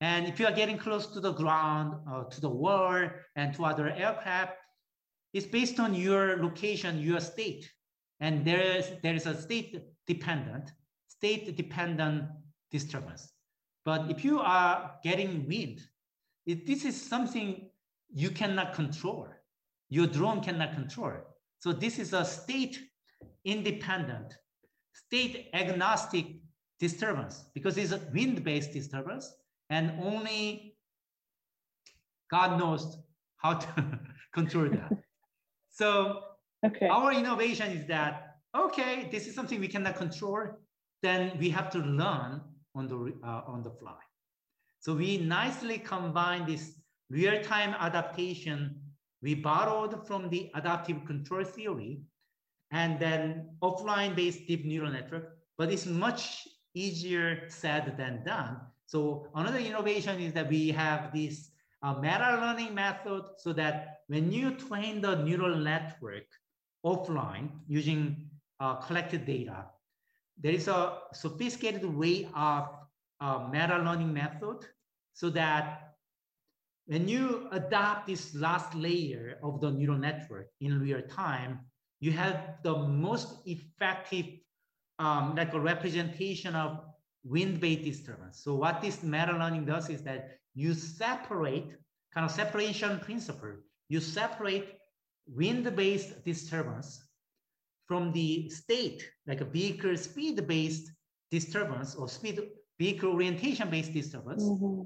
and 0.00 0.26
if 0.26 0.40
you 0.40 0.46
are 0.46 0.52
getting 0.52 0.78
close 0.78 1.06
to 1.06 1.20
the 1.20 1.32
ground 1.32 1.94
or 2.10 2.24
to 2.24 2.40
the 2.40 2.48
wall 2.48 3.08
and 3.36 3.54
to 3.54 3.64
other 3.64 3.90
aircraft, 3.90 4.56
it's 5.32 5.46
based 5.46 5.80
on 5.80 5.94
your 5.94 6.42
location, 6.42 7.00
your 7.00 7.20
state. 7.20 7.70
And 8.20 8.44
there 8.44 8.60
is, 8.60 8.90
there 9.02 9.14
is 9.14 9.26
a 9.26 9.40
state 9.40 9.80
dependent, 10.06 10.72
state 11.08 11.56
dependent 11.56 12.24
disturbance. 12.70 13.32
But 13.84 14.10
if 14.10 14.24
you 14.24 14.40
are 14.40 14.92
getting 15.02 15.46
wind, 15.46 15.80
it, 16.46 16.66
this 16.66 16.84
is 16.84 17.00
something 17.00 17.68
you 18.12 18.30
cannot 18.30 18.74
control. 18.74 19.28
Your 19.90 20.06
drone 20.06 20.40
cannot 20.40 20.74
control. 20.74 21.14
So 21.58 21.72
this 21.72 21.98
is 21.98 22.12
a 22.12 22.24
state 22.24 22.78
independent, 23.44 24.34
state 24.92 25.48
agnostic 25.54 26.26
disturbance 26.78 27.44
because 27.54 27.76
it's 27.76 27.92
a 27.92 28.00
wind-based 28.12 28.72
disturbance 28.72 29.32
and 29.70 29.92
only 30.02 30.76
God 32.30 32.58
knows 32.58 32.98
how 33.36 33.54
to 33.54 34.00
control 34.32 34.68
that. 34.70 34.92
So 35.76 36.22
Okay. 36.64 36.88
Our 36.88 37.12
innovation 37.12 37.72
is 37.72 37.86
that, 37.88 38.36
okay, 38.56 39.08
this 39.12 39.26
is 39.26 39.34
something 39.34 39.60
we 39.60 39.68
cannot 39.68 39.96
control, 39.96 40.46
then 41.02 41.36
we 41.38 41.50
have 41.50 41.68
to 41.70 41.78
learn 41.78 42.40
on 42.74 42.88
the, 42.88 43.14
uh, 43.22 43.42
on 43.46 43.62
the 43.62 43.70
fly. 43.70 44.00
So 44.80 44.94
we 44.94 45.18
nicely 45.18 45.78
combine 45.78 46.46
this 46.46 46.80
real-time 47.10 47.74
adaptation 47.78 48.80
we 49.22 49.34
borrowed 49.34 50.06
from 50.06 50.28
the 50.28 50.50
adaptive 50.54 51.04
control 51.06 51.44
theory 51.44 52.00
and 52.70 52.98
then 53.00 53.56
offline-based 53.62 54.46
deep 54.46 54.66
neural 54.66 54.92
network, 54.92 55.38
but 55.56 55.72
it's 55.72 55.86
much 55.86 56.46
easier 56.74 57.44
said 57.48 57.94
than 57.96 58.22
done. 58.24 58.58
So 58.94 59.26
another 59.34 59.58
innovation 59.58 60.20
is 60.20 60.32
that 60.34 60.48
we 60.48 60.68
have 60.68 61.12
this 61.12 61.50
uh, 61.82 61.94
meta 61.94 62.38
learning 62.40 62.76
method 62.76 63.24
so 63.38 63.52
that 63.54 64.02
when 64.06 64.30
you 64.30 64.52
train 64.52 65.00
the 65.00 65.16
neural 65.16 65.56
network 65.56 66.26
offline 66.86 67.48
using 67.66 68.30
uh, 68.60 68.76
collected 68.76 69.26
data, 69.26 69.66
there 70.40 70.52
is 70.52 70.68
a 70.68 70.98
sophisticated 71.12 71.84
way 71.84 72.28
of 72.36 72.68
uh, 73.20 73.48
meta 73.50 73.78
learning 73.78 74.14
method 74.14 74.64
so 75.12 75.28
that 75.28 75.94
when 76.86 77.08
you 77.08 77.48
adopt 77.50 78.06
this 78.06 78.32
last 78.36 78.76
layer 78.76 79.38
of 79.42 79.60
the 79.60 79.72
neural 79.72 79.98
network 79.98 80.50
in 80.60 80.78
real 80.78 81.02
time, 81.02 81.58
you 81.98 82.12
have 82.12 82.58
the 82.62 82.78
most 82.78 83.42
effective 83.44 84.26
um, 85.00 85.34
like 85.34 85.52
a 85.52 85.58
representation 85.58 86.54
of 86.54 86.93
wind-based 87.24 87.82
disturbance. 87.82 88.42
So 88.42 88.54
what 88.54 88.80
this 88.80 89.02
meta 89.02 89.32
learning 89.32 89.64
does 89.64 89.88
is 89.88 90.02
that 90.02 90.38
you 90.54 90.74
separate 90.74 91.72
kind 92.12 92.24
of 92.24 92.30
separation 92.30 93.00
principle. 93.00 93.54
You 93.88 94.00
separate 94.00 94.78
wind-based 95.26 96.24
disturbance 96.24 97.02
from 97.86 98.12
the 98.12 98.48
state, 98.50 99.10
like 99.26 99.40
a 99.40 99.44
vehicle 99.44 99.96
speed-based 99.96 100.90
disturbance 101.30 101.94
or 101.94 102.08
speed 102.08 102.40
vehicle 102.78 103.10
orientation-based 103.10 103.92
disturbance. 103.92 104.44
Mm-hmm. 104.44 104.82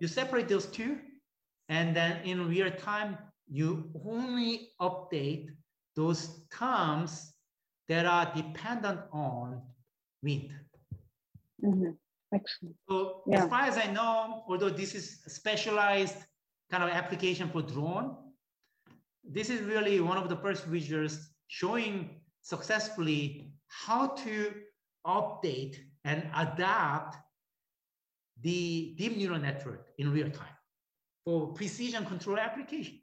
You 0.00 0.08
separate 0.08 0.48
those 0.48 0.66
two, 0.66 0.98
and 1.68 1.94
then 1.94 2.22
in 2.24 2.48
real 2.48 2.70
time, 2.70 3.18
you 3.48 3.90
only 4.04 4.70
update 4.80 5.50
those 5.94 6.46
terms 6.52 7.32
that 7.88 8.06
are 8.06 8.32
dependent 8.34 9.00
on 9.12 9.62
wind. 10.22 10.50
Mm-hmm. 11.64 11.90
Excellent. 12.34 12.76
So 12.88 13.22
yeah. 13.26 13.44
as 13.44 13.50
far 13.50 13.62
as 13.62 13.76
I 13.76 13.90
know, 13.92 14.44
although 14.48 14.70
this 14.70 14.94
is 14.94 15.22
a 15.26 15.30
specialized 15.30 16.16
kind 16.70 16.82
of 16.82 16.90
application 16.90 17.48
for 17.50 17.62
drone, 17.62 18.16
this 19.24 19.50
is 19.50 19.60
really 19.62 20.00
one 20.00 20.16
of 20.16 20.28
the 20.28 20.36
first 20.36 20.70
visuals 20.70 21.26
showing 21.48 22.22
successfully 22.40 23.52
how 23.68 24.08
to 24.08 24.52
update 25.06 25.76
and 26.04 26.24
adapt 26.36 27.16
the 28.40 28.94
deep 28.98 29.16
neural 29.16 29.38
network 29.38 29.88
in 29.98 30.12
real 30.12 30.30
time 30.30 30.56
for 31.24 31.52
precision 31.52 32.04
control 32.04 32.38
application. 32.38 32.98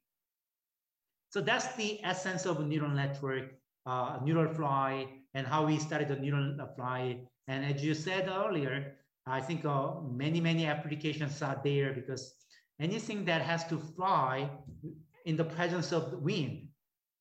So 1.30 1.39
that's 1.42 1.75
the 1.75 2.04
essence 2.04 2.46
of 2.46 2.60
a 2.60 2.63
neural 2.66 2.89
network, 2.89 3.54
uh, 3.89 4.19
neural 4.24 4.53
fly, 4.53 5.08
and 5.34 5.48
how 5.48 5.65
we 5.65 5.79
started 5.79 6.10
the 6.10 6.15
neural 6.15 6.55
fly. 6.75 7.17
And 7.48 7.65
as 7.65 7.84
you 7.84 7.93
said 7.96 8.29
earlier, 8.29 8.93
I 9.25 9.41
think 9.41 9.65
uh, 9.65 10.01
many, 10.01 10.39
many 10.39 10.65
applications 10.65 11.41
are 11.41 11.60
there 11.63 11.93
because 11.93 12.34
anything 12.79 13.25
that 13.25 13.41
has 13.41 13.65
to 13.67 13.77
fly 13.77 14.50
in 15.25 15.36
the 15.36 15.43
presence 15.43 15.91
of 15.91 16.12
the 16.12 16.17
wind, 16.17 16.67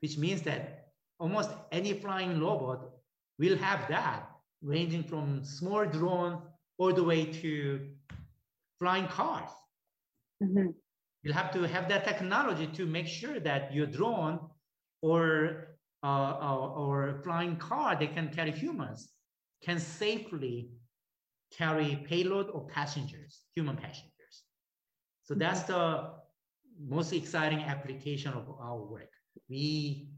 which 0.00 0.18
means 0.18 0.42
that 0.42 0.88
almost 1.18 1.50
any 1.72 1.94
flying 1.94 2.38
robot 2.40 2.90
will 3.38 3.56
have 3.56 3.88
that, 3.88 4.30
ranging 4.62 5.02
from 5.02 5.42
small 5.44 5.86
drone 5.86 6.42
all 6.78 6.92
the 6.92 7.02
way 7.02 7.24
to 7.24 7.88
flying 8.78 9.06
cars. 9.08 9.50
Mm-hmm. 10.42 10.68
You'll 11.22 11.34
have 11.34 11.50
to 11.52 11.66
have 11.66 11.88
that 11.88 12.04
technology 12.04 12.66
to 12.74 12.86
make 12.86 13.06
sure 13.06 13.40
that 13.40 13.74
your 13.74 13.86
drone 13.86 14.38
or 15.02 15.67
uh, 16.02 16.32
or, 16.40 16.68
or 16.70 17.20
flying 17.24 17.56
car 17.56 17.96
that 17.96 18.14
can 18.14 18.28
carry 18.28 18.50
humans 18.50 19.10
can 19.62 19.78
safely 19.78 20.70
carry 21.56 22.04
payload 22.08 22.48
or 22.50 22.66
passengers, 22.66 23.40
human 23.54 23.76
passengers. 23.76 24.44
So 25.24 25.34
mm-hmm. 25.34 25.40
that's 25.40 25.62
the 25.62 26.10
most 26.80 27.12
exciting 27.12 27.60
application 27.60 28.32
of 28.32 28.48
our 28.60 28.78
work. 28.78 29.10
We 29.48 30.10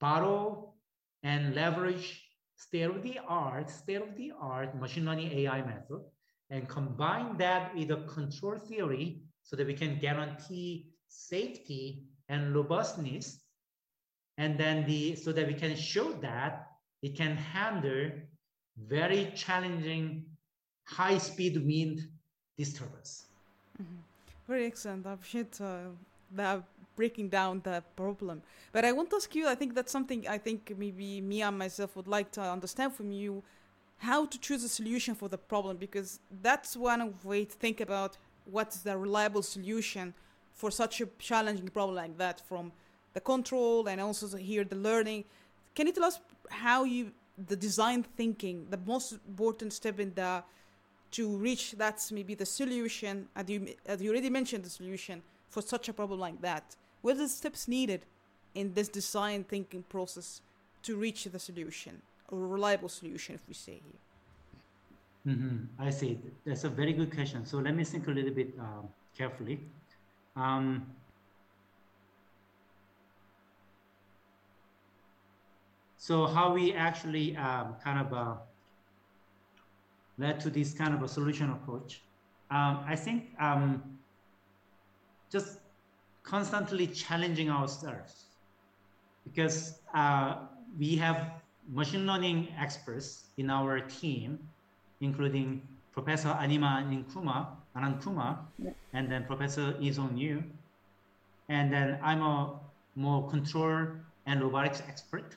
borrow 0.00 0.74
and 1.22 1.54
leverage 1.54 2.22
state-of-the-art, 2.56 3.70
state-of-the-art 3.70 4.80
machine 4.80 5.04
learning 5.04 5.32
AI 5.32 5.62
method 5.62 6.02
and 6.50 6.68
combine 6.68 7.36
that 7.36 7.74
with 7.74 7.90
a 7.90 8.02
control 8.06 8.58
theory 8.58 9.20
so 9.42 9.56
that 9.56 9.66
we 9.66 9.74
can 9.74 9.98
guarantee 9.98 10.88
safety 11.08 12.04
and 12.28 12.54
robustness. 12.54 13.40
And 14.38 14.56
then 14.56 14.86
the 14.86 15.16
so 15.16 15.32
that 15.32 15.46
we 15.46 15.54
can 15.54 15.76
show 15.76 16.12
that 16.22 16.68
it 17.02 17.16
can 17.16 17.36
handle 17.36 18.10
very 18.76 19.32
challenging 19.34 20.24
high 20.84 21.18
speed 21.18 21.56
wind 21.66 22.08
disturbance. 22.56 23.26
Mm-hmm. 23.80 24.00
Very 24.46 24.66
excellent. 24.66 25.06
I 25.06 25.12
appreciate 25.12 25.60
uh, 25.60 25.90
that 26.34 26.62
breaking 26.96 27.28
down 27.28 27.60
the 27.62 27.82
problem. 27.94 28.42
But 28.72 28.84
I 28.84 28.92
want 28.92 29.10
to 29.10 29.16
ask 29.16 29.32
you, 29.34 29.46
I 29.46 29.54
think 29.54 29.74
that's 29.74 29.92
something 29.92 30.26
I 30.26 30.38
think 30.38 30.74
maybe 30.76 31.20
me 31.20 31.42
and 31.42 31.56
myself 31.56 31.94
would 31.96 32.08
like 32.08 32.30
to 32.32 32.42
understand 32.42 32.94
from 32.94 33.12
you 33.12 33.42
how 33.98 34.26
to 34.26 34.38
choose 34.38 34.62
a 34.64 34.68
solution 34.68 35.14
for 35.14 35.28
the 35.28 35.38
problem 35.38 35.76
because 35.76 36.20
that's 36.42 36.76
one 36.76 37.14
way 37.24 37.44
to 37.44 37.56
think 37.64 37.80
about 37.80 38.16
what's 38.44 38.78
the 38.78 38.96
reliable 38.96 39.42
solution 39.42 40.14
for 40.54 40.70
such 40.70 41.00
a 41.00 41.06
challenging 41.18 41.68
problem 41.68 41.96
like 41.96 42.16
that 42.18 42.40
from 42.48 42.72
the 43.18 43.24
control 43.34 43.88
and 43.88 44.00
also 44.00 44.26
here 44.50 44.64
the 44.74 44.80
learning 44.88 45.20
can 45.74 45.84
you 45.88 45.94
tell 45.98 46.08
us 46.12 46.16
how 46.64 46.78
you 46.94 47.02
the 47.50 47.58
design 47.68 48.00
thinking 48.20 48.56
the 48.74 48.80
most 48.92 49.08
important 49.32 49.70
step 49.80 49.96
in 50.04 50.10
the 50.20 50.32
to 51.16 51.22
reach 51.46 51.64
that's 51.82 52.04
maybe 52.18 52.34
the 52.42 52.48
solution 52.60 53.14
as 53.40 53.46
you, 53.52 53.58
as 53.92 53.96
you 54.02 54.08
already 54.12 54.32
mentioned 54.38 54.62
the 54.68 54.74
solution 54.80 55.16
for 55.54 55.62
such 55.74 55.86
a 55.92 55.94
problem 56.00 56.18
like 56.26 56.40
that 56.48 56.64
what 57.02 57.12
are 57.16 57.22
the 57.26 57.32
steps 57.40 57.62
needed 57.76 58.00
in 58.60 58.66
this 58.76 58.88
design 59.00 59.40
thinking 59.54 59.82
process 59.96 60.28
to 60.86 60.90
reach 61.04 61.20
the 61.36 61.42
solution 61.50 61.94
a 62.32 62.36
reliable 62.56 62.92
solution 63.00 63.34
if 63.34 63.42
we 63.48 63.54
say 63.66 63.76
here 63.88 64.00
Mm-hmm. 65.26 65.82
I 65.86 65.90
see. 65.90 66.18
That's 66.46 66.64
a 66.64 66.70
very 66.70 66.94
good 66.94 67.10
question. 67.14 67.44
So 67.44 67.58
let 67.58 67.74
me 67.78 67.84
think 67.84 68.06
a 68.06 68.10
little 68.10 68.30
bit 68.40 68.50
uh, 68.58 68.84
carefully. 69.18 69.60
Um, 70.36 70.86
so 76.08 76.24
how 76.26 76.54
we 76.54 76.72
actually 76.72 77.36
um, 77.36 77.76
kind 77.84 77.98
of 78.00 78.14
uh, 78.14 78.34
led 80.16 80.40
to 80.40 80.48
this 80.48 80.72
kind 80.72 80.94
of 80.94 81.02
a 81.02 81.08
solution 81.08 81.50
approach. 81.50 82.00
Um, 82.50 82.80
I 82.86 82.96
think 82.96 83.24
um, 83.38 83.82
just 85.30 85.58
constantly 86.22 86.86
challenging 86.86 87.50
ourselves 87.50 88.24
because 89.22 89.80
uh, 89.92 90.36
we 90.78 90.96
have 90.96 91.32
machine 91.68 92.06
learning 92.06 92.48
experts 92.58 93.26
in 93.36 93.50
our 93.50 93.80
team 93.80 94.38
including 95.02 95.60
Professor 95.92 96.30
Anima 96.40 96.70
Anandkumar, 96.82 97.48
Anand 97.76 98.02
Kumar, 98.02 98.38
yeah. 98.58 98.70
and 98.94 99.12
then 99.12 99.26
Professor 99.26 99.74
Yisong 99.74 100.18
Yue. 100.18 100.42
And 101.50 101.70
then 101.70 101.98
I'm 102.02 102.22
a 102.22 102.58
more 102.96 103.28
control 103.28 103.88
and 104.26 104.42
robotics 104.42 104.82
expert. 104.88 105.36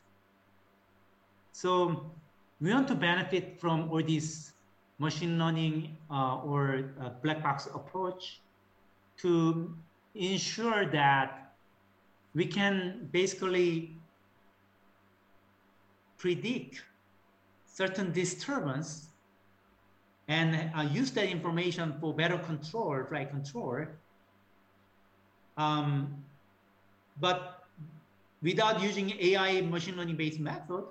So 1.51 2.11
we 2.59 2.73
want 2.73 2.87
to 2.89 2.95
benefit 2.95 3.59
from 3.59 3.89
all 3.91 4.03
these 4.03 4.53
machine 4.99 5.37
learning 5.39 5.97
uh, 6.09 6.37
or 6.45 6.93
uh, 7.01 7.09
black 7.23 7.41
box 7.41 7.67
approach 7.73 8.41
to 9.17 9.75
ensure 10.15 10.85
that 10.85 11.53
we 12.35 12.45
can 12.45 13.09
basically 13.11 13.95
predict 16.17 16.83
certain 17.65 18.11
disturbance 18.11 19.07
and 20.27 20.71
uh, 20.75 20.81
use 20.81 21.11
that 21.11 21.27
information 21.27 21.95
for 21.99 22.13
better 22.13 22.37
control, 22.37 23.03
flight 23.09 23.31
control. 23.31 23.85
Um, 25.57 26.23
but 27.19 27.63
without 28.41 28.81
using 28.81 29.11
AI 29.19 29.61
machine 29.61 29.97
learning 29.97 30.15
based 30.15 30.39
method, 30.39 30.85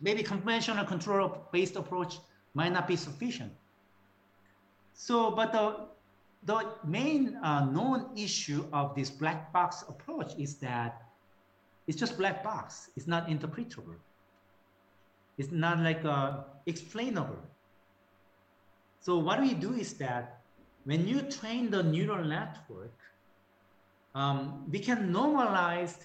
maybe 0.00 0.22
conventional 0.22 0.84
control 0.84 1.48
based 1.52 1.76
approach 1.76 2.18
might 2.54 2.72
not 2.72 2.86
be 2.86 2.96
sufficient. 2.96 3.52
So, 4.94 5.30
but 5.30 5.52
the, 5.52 5.86
the 6.44 6.72
main 6.84 7.36
uh, 7.36 7.66
known 7.66 8.10
issue 8.16 8.64
of 8.72 8.94
this 8.94 9.10
black 9.10 9.52
box 9.52 9.84
approach 9.88 10.32
is 10.38 10.56
that 10.56 11.02
it's 11.86 11.98
just 11.98 12.16
black 12.16 12.42
box. 12.42 12.90
It's 12.96 13.06
not 13.06 13.28
interpretable. 13.28 13.96
It's 15.38 15.52
not 15.52 15.80
like 15.80 16.04
uh, 16.04 16.38
explainable. 16.64 17.38
So 19.00 19.18
what 19.18 19.40
we 19.40 19.54
do 19.54 19.74
is 19.74 19.94
that 19.94 20.40
when 20.84 21.06
you 21.06 21.22
train 21.22 21.70
the 21.70 21.82
neural 21.82 22.24
network, 22.24 22.94
um, 24.14 24.64
we 24.70 24.78
can 24.78 25.12
normalize 25.12 25.98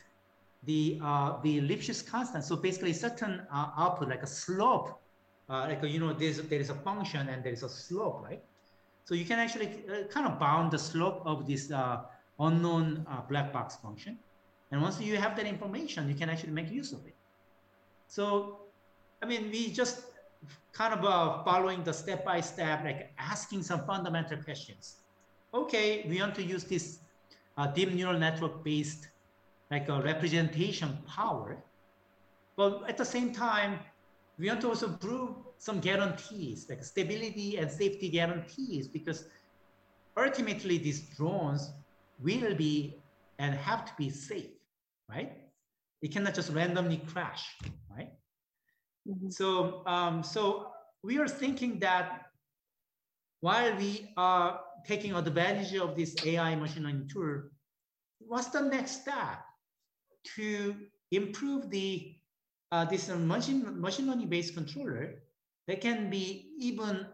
the 0.63 0.99
uh, 1.03 1.41
the 1.41 1.61
Lipschitz 1.61 2.05
constant. 2.05 2.43
So 2.43 2.55
basically, 2.55 2.93
certain 2.93 3.41
uh, 3.51 3.71
output 3.77 4.09
like 4.09 4.23
a 4.23 4.27
slope, 4.27 5.01
uh, 5.49 5.67
like 5.67 5.83
you 5.83 5.99
know, 5.99 6.13
there's 6.13 6.41
there 6.43 6.59
is 6.59 6.69
a 6.69 6.75
function 6.75 7.29
and 7.29 7.43
there 7.43 7.53
is 7.53 7.63
a 7.63 7.69
slope, 7.69 8.23
right? 8.23 8.43
So 9.05 9.15
you 9.15 9.25
can 9.25 9.39
actually 9.39 9.83
uh, 9.89 10.07
kind 10.07 10.27
of 10.27 10.39
bound 10.39 10.71
the 10.71 10.79
slope 10.79 11.23
of 11.25 11.47
this 11.47 11.71
uh, 11.71 12.01
unknown 12.39 13.05
uh, 13.09 13.21
black 13.27 13.51
box 13.51 13.75
function, 13.77 14.19
and 14.71 14.81
once 14.81 15.01
you 15.01 15.17
have 15.17 15.35
that 15.37 15.47
information, 15.47 16.07
you 16.07 16.15
can 16.15 16.29
actually 16.29 16.53
make 16.53 16.69
use 16.69 16.93
of 16.93 17.05
it. 17.07 17.15
So, 18.07 18.59
I 19.21 19.25
mean, 19.25 19.49
we 19.49 19.71
just 19.71 20.03
kind 20.73 20.93
of 20.93 21.45
following 21.45 21.83
the 21.83 21.93
step 21.93 22.25
by 22.25 22.41
step, 22.41 22.83
like 22.83 23.13
asking 23.17 23.63
some 23.63 23.85
fundamental 23.85 24.37
questions. 24.43 24.97
Okay, 25.53 26.05
we 26.07 26.19
want 26.19 26.35
to 26.35 26.43
use 26.43 26.65
this 26.65 26.99
deep 27.73 27.91
neural 27.93 28.19
network 28.19 28.63
based 28.63 29.07
like 29.71 29.87
a 29.87 30.01
representation 30.01 30.97
power. 31.07 31.63
But 32.57 32.89
at 32.89 32.97
the 32.97 33.05
same 33.05 33.33
time, 33.33 33.79
we 34.37 34.49
want 34.49 34.61
to 34.61 34.67
also 34.67 34.89
prove 34.89 35.35
some 35.57 35.79
guarantees, 35.79 36.67
like 36.69 36.83
stability 36.83 37.57
and 37.57 37.71
safety 37.71 38.09
guarantees, 38.09 38.87
because 38.87 39.25
ultimately 40.17 40.77
these 40.77 41.01
drones 41.15 41.71
will 42.19 42.53
be 42.55 43.01
and 43.39 43.55
have 43.55 43.85
to 43.85 43.93
be 43.97 44.09
safe, 44.09 44.51
right? 45.09 45.37
It 46.01 46.11
cannot 46.11 46.35
just 46.35 46.51
randomly 46.51 46.97
crash, 46.97 47.47
right? 47.89 48.09
Mm-hmm. 49.07 49.29
So, 49.29 49.83
um, 49.85 50.23
so 50.23 50.71
we 51.03 51.17
are 51.17 51.27
thinking 51.27 51.79
that 51.79 52.25
while 53.39 53.75
we 53.77 54.11
are 54.17 54.59
taking 54.85 55.13
advantage 55.15 55.73
of 55.75 55.95
this 55.95 56.15
AI 56.25 56.55
machine 56.55 56.83
learning 56.83 57.09
tool, 57.11 57.43
what's 58.19 58.49
the 58.49 58.61
next 58.61 59.01
step? 59.01 59.39
To 60.35 60.75
improve 61.11 61.69
the 61.69 62.15
uh, 62.71 62.85
this 62.85 63.09
uh, 63.09 63.17
machine, 63.17 63.79
machine 63.81 64.07
learning 64.07 64.29
based 64.29 64.53
controller 64.53 65.21
that 65.67 65.81
can 65.81 66.09
be 66.09 66.51
even 66.57 67.05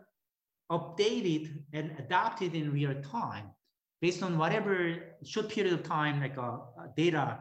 updated 0.71 1.63
and 1.73 1.95
adapted 1.97 2.53
in 2.53 2.71
real 2.71 2.93
time 3.01 3.49
based 4.01 4.21
on 4.21 4.37
whatever 4.37 4.95
short 5.25 5.49
period 5.49 5.73
of 5.73 5.83
time 5.83 6.21
like 6.21 6.37
a, 6.37 6.41
uh, 6.41 6.83
a 6.83 6.89
data 6.95 7.39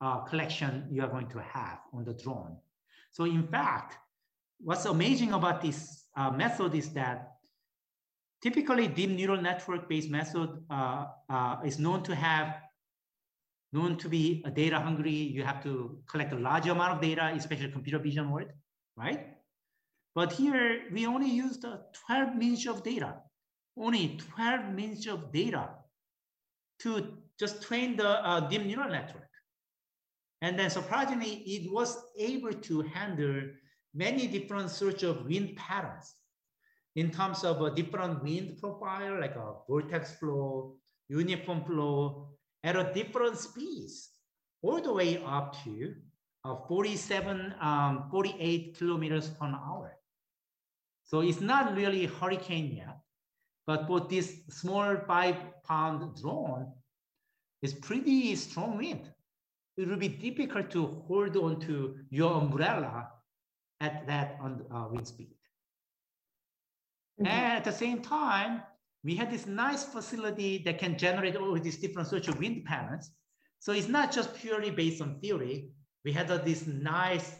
uh, 0.00 0.18
collection 0.18 0.86
you 0.90 1.02
are 1.02 1.08
going 1.08 1.28
to 1.28 1.40
have 1.40 1.80
on 1.92 2.04
the 2.04 2.14
drone. 2.14 2.56
So 3.10 3.24
in 3.24 3.46
fact, 3.48 3.96
what's 4.60 4.84
amazing 4.84 5.32
about 5.32 5.62
this 5.62 6.04
uh, 6.16 6.30
method 6.30 6.74
is 6.74 6.90
that 6.90 7.32
typically 8.40 8.86
deep 8.86 9.10
neural 9.10 9.40
network 9.40 9.88
based 9.88 10.10
method 10.10 10.50
uh, 10.70 11.06
uh, 11.28 11.56
is 11.64 11.78
known 11.78 12.02
to 12.04 12.14
have 12.14 12.60
known 13.72 13.96
to 13.98 14.08
be 14.08 14.42
a 14.46 14.50
data 14.50 14.78
hungry. 14.78 15.10
You 15.10 15.42
have 15.44 15.62
to 15.64 15.98
collect 16.08 16.32
a 16.32 16.38
large 16.38 16.66
amount 16.66 16.94
of 16.94 17.00
data, 17.00 17.32
especially 17.34 17.70
computer 17.70 17.98
vision 17.98 18.30
world, 18.30 18.48
right? 18.96 19.34
But 20.14 20.32
here 20.32 20.84
we 20.92 21.06
only 21.06 21.30
used 21.30 21.64
12 22.06 22.34
minutes 22.34 22.66
of 22.66 22.82
data, 22.82 23.16
only 23.76 24.18
12 24.34 24.72
minutes 24.72 25.06
of 25.06 25.32
data 25.32 25.70
to 26.80 27.18
just 27.38 27.62
train 27.62 27.96
the 27.96 28.08
uh, 28.08 28.40
deep 28.48 28.64
neural 28.64 28.90
network. 28.90 29.28
And 30.40 30.58
then 30.58 30.70
surprisingly, 30.70 31.30
it 31.46 31.72
was 31.72 31.96
able 32.18 32.52
to 32.52 32.82
handle 32.82 33.42
many 33.94 34.26
different 34.26 34.70
sorts 34.70 35.02
of 35.02 35.26
wind 35.26 35.56
patterns 35.56 36.14
in 36.96 37.10
terms 37.10 37.44
of 37.44 37.62
a 37.62 37.70
different 37.70 38.22
wind 38.22 38.58
profile, 38.60 39.20
like 39.20 39.36
a 39.36 39.54
vortex 39.68 40.12
flow, 40.12 40.76
uniform 41.08 41.64
flow, 41.64 42.37
at 42.64 42.76
a 42.76 42.92
different 42.92 43.38
speeds, 43.38 44.10
all 44.62 44.80
the 44.80 44.92
way 44.92 45.22
up 45.24 45.56
to 45.64 45.94
uh, 46.44 46.56
47, 46.66 47.54
um, 47.60 48.08
48 48.10 48.76
kilometers 48.78 49.28
per 49.28 49.46
hour. 49.46 49.96
So 51.04 51.20
it's 51.20 51.40
not 51.40 51.74
really 51.74 52.04
a 52.04 52.08
hurricane 52.08 52.76
yet, 52.76 52.98
but 53.66 53.86
for 53.86 54.00
this 54.00 54.42
small 54.50 54.96
five 55.06 55.36
pound 55.64 56.16
drone, 56.20 56.72
it's 57.62 57.72
pretty 57.72 58.34
strong 58.36 58.76
wind. 58.76 59.10
It 59.76 59.88
will 59.88 59.96
be 59.96 60.08
difficult 60.08 60.70
to 60.72 61.02
hold 61.06 61.36
on 61.36 61.60
to 61.60 61.96
your 62.10 62.34
umbrella 62.34 63.08
at 63.80 64.06
that 64.06 64.38
uh, 64.42 64.88
wind 64.90 65.06
speed. 65.06 65.34
Mm 67.18 67.26
-hmm. 67.26 67.30
And 67.30 67.58
at 67.58 67.64
the 67.64 67.72
same 67.72 68.00
time, 68.00 68.62
we 69.04 69.14
had 69.14 69.30
this 69.30 69.46
nice 69.46 69.84
facility 69.84 70.58
that 70.58 70.78
can 70.78 70.98
generate 70.98 71.36
all 71.36 71.54
these 71.58 71.76
different 71.76 72.08
sorts 72.08 72.28
of 72.28 72.38
wind 72.38 72.64
patterns. 72.64 73.10
So 73.60 73.72
it's 73.72 73.88
not 73.88 74.12
just 74.12 74.34
purely 74.34 74.70
based 74.70 75.00
on 75.00 75.18
theory. 75.20 75.68
We 76.04 76.12
had 76.12 76.30
uh, 76.30 76.38
this 76.38 76.66
nice 76.66 77.36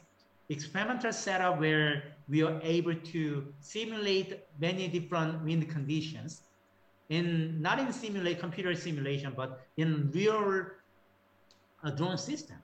experimental 0.49 1.13
setup 1.13 1.61
where 1.61 2.15
we 2.29 2.43
are 2.43 2.61
able 2.63 2.95
to 2.95 3.53
simulate 3.61 4.41
many 4.61 4.89
different 4.89 5.45
wind 5.45 5.69
conditions 5.69 6.43
in 7.09 7.61
not 7.61 7.79
in 7.79 7.93
simulate 7.93 8.39
computer 8.39 8.75
simulation, 8.75 9.33
but 9.35 9.67
in 9.77 10.11
real 10.13 10.67
uh, 11.83 11.91
drone 11.91 12.19
system. 12.19 12.57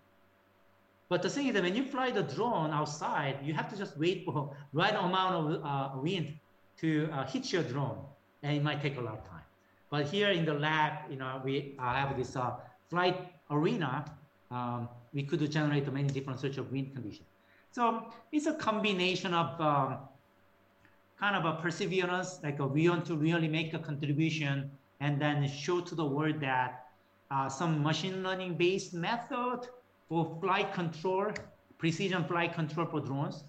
But 1.09 1.23
the 1.23 1.31
thing 1.31 1.49
is 1.49 1.55
that 1.55 1.63
when 1.63 1.75
you 1.75 1.85
fly 1.85 2.11
the 2.11 2.23
drone 2.23 2.71
outside, 2.71 3.39
you 3.43 3.55
have 3.55 3.71
to 3.71 3.77
just 3.77 3.97
wait 3.99 4.25
for 4.25 4.55
right 4.73 4.95
amount 4.95 5.35
of 5.35 5.65
uh, 5.65 6.01
wind 6.01 6.39
to 6.79 7.09
uh, 7.13 7.27
hit 7.27 7.53
your 7.53 7.63
drone 7.63 8.05
and 8.45 8.57
it 8.57 8.63
might 8.63 8.81
take 8.81 8.99
a 8.99 9.01
lot 9.01 9.15
of 9.15 9.29
time. 9.29 9.43
But 9.91 10.07
here 10.07 10.31
in 10.31 10.45
the 10.45 10.55
lab, 10.55 11.11
you 11.11 11.17
know, 11.17 11.41
we 11.45 11.75
have 11.79 12.17
this 12.17 12.37
uh, 12.37 12.53
flight 12.91 13.33
arena. 13.51 14.05
Um, 14.51 14.89
we 15.13 15.23
could 15.23 15.51
generate 15.51 15.91
many 15.93 16.09
different 16.09 16.39
sorts 16.39 16.59
of 16.59 16.71
wind 16.71 16.95
conditions. 16.95 17.27
So 17.73 18.13
it's 18.31 18.47
a 18.47 18.55
combination 18.55 19.33
of 19.35 19.61
um, 19.61 19.97
kind 21.19 21.35
of 21.35 21.45
a 21.45 21.61
perseverance, 21.61 22.41
like 22.43 22.59
a, 22.61 22.67
we 22.67 22.89
want 22.89 23.07
to 23.07 23.17
really 23.17 23.49
make 23.49 23.73
a 23.73 23.79
contribution 23.79 24.71
and 25.01 25.21
then 25.21 25.49
show 25.49 25.81
to 25.81 25.95
the 25.95 26.05
world 26.05 26.41
that 26.41 26.87
uh, 27.31 27.49
some 27.49 27.83
machine 27.83 28.23
learning 28.23 28.55
based 28.55 28.93
method 28.95 29.61
for 30.09 30.37
flight 30.41 30.73
control, 30.75 31.33
precision 31.79 32.25
flight 32.25 32.55
control 32.55 32.87
for 32.87 33.01
drones 33.01 33.45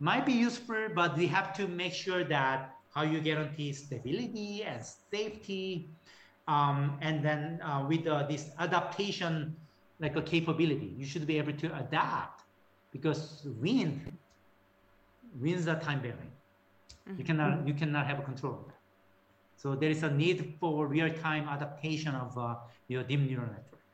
might 0.00 0.24
be 0.24 0.32
useful, 0.32 0.88
but 0.94 1.16
we 1.16 1.26
have 1.26 1.52
to 1.56 1.66
make 1.66 1.92
sure 1.92 2.22
that 2.24 2.77
how 2.98 3.04
you 3.04 3.20
guarantee 3.20 3.72
stability 3.72 4.64
and 4.64 4.80
safety, 5.12 5.88
um, 6.48 6.98
and 7.00 7.24
then 7.24 7.60
uh, 7.62 7.84
with 7.88 8.04
uh, 8.08 8.26
this 8.26 8.50
adaptation 8.58 9.54
like 10.00 10.16
a 10.16 10.22
capability, 10.22 10.90
you 10.98 11.06
should 11.06 11.26
be 11.26 11.38
able 11.38 11.52
to 11.52 11.68
adapt 11.78 12.42
because 12.90 13.46
wind, 13.60 14.00
winds 15.40 15.68
are 15.68 15.78
time 15.78 16.00
varying. 16.00 16.32
Mm-hmm. 17.08 17.18
You 17.18 17.24
cannot 17.24 17.68
you 17.68 17.74
cannot 17.74 18.04
have 18.10 18.18
a 18.18 18.22
control. 18.30 18.58
So 19.62 19.76
there 19.76 19.90
is 19.96 20.02
a 20.02 20.10
need 20.10 20.38
for 20.58 20.86
real 20.86 21.10
time 21.26 21.44
adaptation 21.48 22.14
of 22.24 22.36
uh, 22.36 22.56
your 22.88 23.02
deep 23.04 23.20
neural 23.20 23.50
network. 23.56 23.84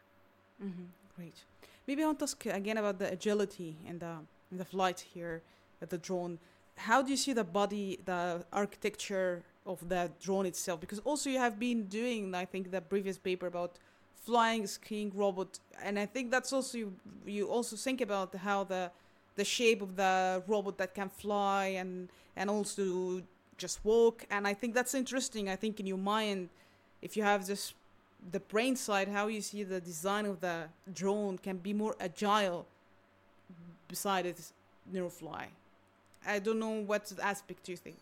Mm-hmm. 0.64 0.88
Great. 1.16 1.38
Maybe 1.86 2.02
I 2.02 2.06
want 2.06 2.18
to 2.20 2.24
ask 2.30 2.46
again 2.46 2.78
about 2.78 2.98
the 2.98 3.08
agility 3.18 3.76
and 3.88 4.00
the, 4.00 4.14
and 4.50 4.60
the 4.62 4.64
flight 4.64 5.00
here 5.14 5.42
at 5.82 5.90
the 5.90 5.98
drone 5.98 6.38
how 6.76 7.02
do 7.02 7.10
you 7.10 7.16
see 7.16 7.32
the 7.32 7.44
body, 7.44 7.98
the 8.04 8.44
architecture 8.52 9.42
of 9.66 9.88
the 9.88 10.10
drone 10.20 10.46
itself? 10.46 10.80
Because 10.80 10.98
also 11.00 11.30
you 11.30 11.38
have 11.38 11.58
been 11.58 11.84
doing, 11.84 12.34
I 12.34 12.44
think, 12.44 12.70
the 12.70 12.80
previous 12.80 13.18
paper 13.18 13.46
about 13.46 13.78
flying 14.24 14.66
skiing 14.66 15.12
robot, 15.14 15.58
and 15.82 15.98
I 15.98 16.06
think 16.06 16.30
that's 16.30 16.52
also 16.52 16.78
you, 16.78 16.92
you 17.26 17.46
also 17.46 17.76
think 17.76 18.00
about 18.00 18.34
how 18.34 18.64
the 18.64 18.90
the 19.36 19.44
shape 19.44 19.82
of 19.82 19.96
the 19.96 20.42
robot 20.46 20.78
that 20.78 20.94
can 20.94 21.08
fly 21.08 21.66
and 21.66 22.08
and 22.36 22.48
also 22.48 23.20
just 23.58 23.84
walk, 23.84 24.24
and 24.30 24.46
I 24.46 24.54
think 24.54 24.74
that's 24.74 24.94
interesting. 24.94 25.48
I 25.48 25.56
think 25.56 25.78
in 25.80 25.86
your 25.86 25.98
mind, 25.98 26.48
if 27.02 27.16
you 27.16 27.22
have 27.22 27.46
this 27.46 27.74
the 28.32 28.40
brain 28.40 28.76
side, 28.76 29.08
how 29.08 29.26
you 29.26 29.42
see 29.42 29.62
the 29.64 29.80
design 29.80 30.24
of 30.26 30.40
the 30.40 30.64
drone 30.92 31.38
can 31.38 31.58
be 31.58 31.72
more 31.74 31.94
agile 32.00 32.66
beside 33.88 34.24
its 34.26 34.52
NeuralFly. 34.92 35.46
I 36.26 36.38
don't 36.38 36.58
know 36.58 36.82
what 36.82 37.12
aspect 37.22 37.68
you 37.68 37.76
think. 37.76 37.96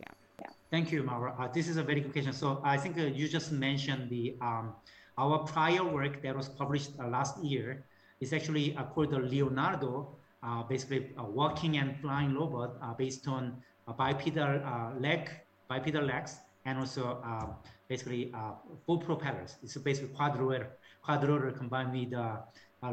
Yeah. 0.00 0.06
yeah. 0.40 0.46
Thank 0.70 0.92
you, 0.92 1.02
Marwa. 1.02 1.38
Uh, 1.38 1.48
this 1.48 1.68
is 1.68 1.76
a 1.76 1.82
very 1.82 2.00
good 2.00 2.12
question. 2.12 2.32
So 2.32 2.60
I 2.64 2.76
think 2.76 2.98
uh, 2.98 3.02
you 3.02 3.28
just 3.28 3.52
mentioned 3.52 4.10
the 4.10 4.36
um, 4.40 4.74
our 5.18 5.38
prior 5.38 5.84
work 5.84 6.22
that 6.22 6.36
was 6.36 6.48
published 6.48 6.92
uh, 6.98 7.08
last 7.08 7.42
year 7.44 7.84
is 8.20 8.32
actually 8.32 8.76
uh, 8.76 8.84
called 8.84 9.10
the 9.10 9.18
Leonardo, 9.18 10.16
uh, 10.42 10.62
basically 10.62 11.12
a 11.18 11.24
walking 11.24 11.78
and 11.78 11.98
flying 12.00 12.34
robot 12.34 12.76
uh, 12.82 12.94
based 12.94 13.26
on 13.28 13.56
bipedal 13.98 14.60
leg, 15.00 15.30
bipedal 15.68 16.04
legs, 16.04 16.36
and 16.64 16.78
also 16.78 17.18
basically 17.88 18.32
four 18.86 19.00
propellers. 19.00 19.56
It's 19.64 19.76
basically 19.78 20.14
quadrotor, 20.14 20.66
quadrotor 21.04 21.56
combined 21.56 21.92
with 21.92 22.12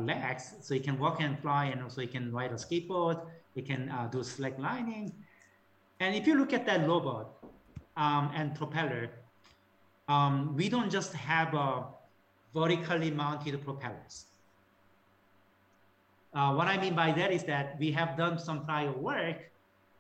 legs, 0.08 0.56
so 0.62 0.74
you 0.74 0.82
can 0.82 0.98
walk 0.98 1.22
and 1.22 1.38
fly, 1.40 1.66
and 1.66 1.84
also 1.84 2.02
you 2.02 2.08
can 2.08 2.32
ride 2.34 2.52
a 2.52 2.56
skateboard 2.56 3.22
it 3.58 3.66
can 3.66 3.90
uh, 3.90 4.08
do 4.12 4.24
slack 4.24 4.58
lining. 4.60 5.12
And 6.00 6.16
if 6.16 6.28
you 6.28 6.38
look 6.38 6.54
at 6.54 6.66
that 6.68 6.88
robot 6.88 7.44
um, 7.98 8.32
and 8.36 8.54
propeller, 8.54 9.10
um, 10.08 10.56
we 10.56 10.70
don't 10.70 10.92
just 10.92 11.14
have 11.14 11.54
a 11.56 11.86
vertically 12.54 13.10
mounted 13.12 13.60
propellers. 13.66 14.26
Uh, 16.34 16.54
what 16.54 16.68
I 16.68 16.78
mean 16.80 16.94
by 16.94 17.12
that 17.14 17.32
is 17.32 17.44
that 17.46 17.80
we 17.80 17.92
have 17.92 18.16
done 18.16 18.38
some 18.38 18.64
prior 18.64 18.92
work. 18.92 19.52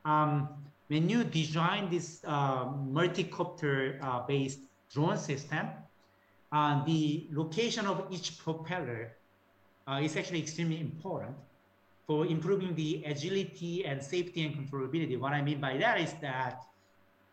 Um, 0.05 0.49
when 0.87 1.09
you 1.09 1.23
design 1.23 1.89
this 1.89 2.21
uh, 2.25 2.71
multi-copter 2.85 3.99
uh, 4.01 4.25
based 4.27 4.59
drone 4.93 5.17
system, 5.17 5.67
uh, 6.51 6.85
the 6.85 7.27
location 7.31 7.87
of 7.87 8.05
each 8.11 8.37
propeller 8.37 9.13
uh, 9.87 9.99
is 10.01 10.15
actually 10.15 10.39
extremely 10.39 10.79
important 10.79 11.35
for 12.07 12.25
improving 12.25 12.73
the 12.75 13.03
agility 13.05 13.85
and 13.85 14.01
safety 14.01 14.45
and 14.45 14.55
controllability. 14.55 15.19
What 15.19 15.33
I 15.33 15.41
mean 15.41 15.59
by 15.59 15.77
that 15.77 15.99
is 15.99 16.13
that 16.21 16.63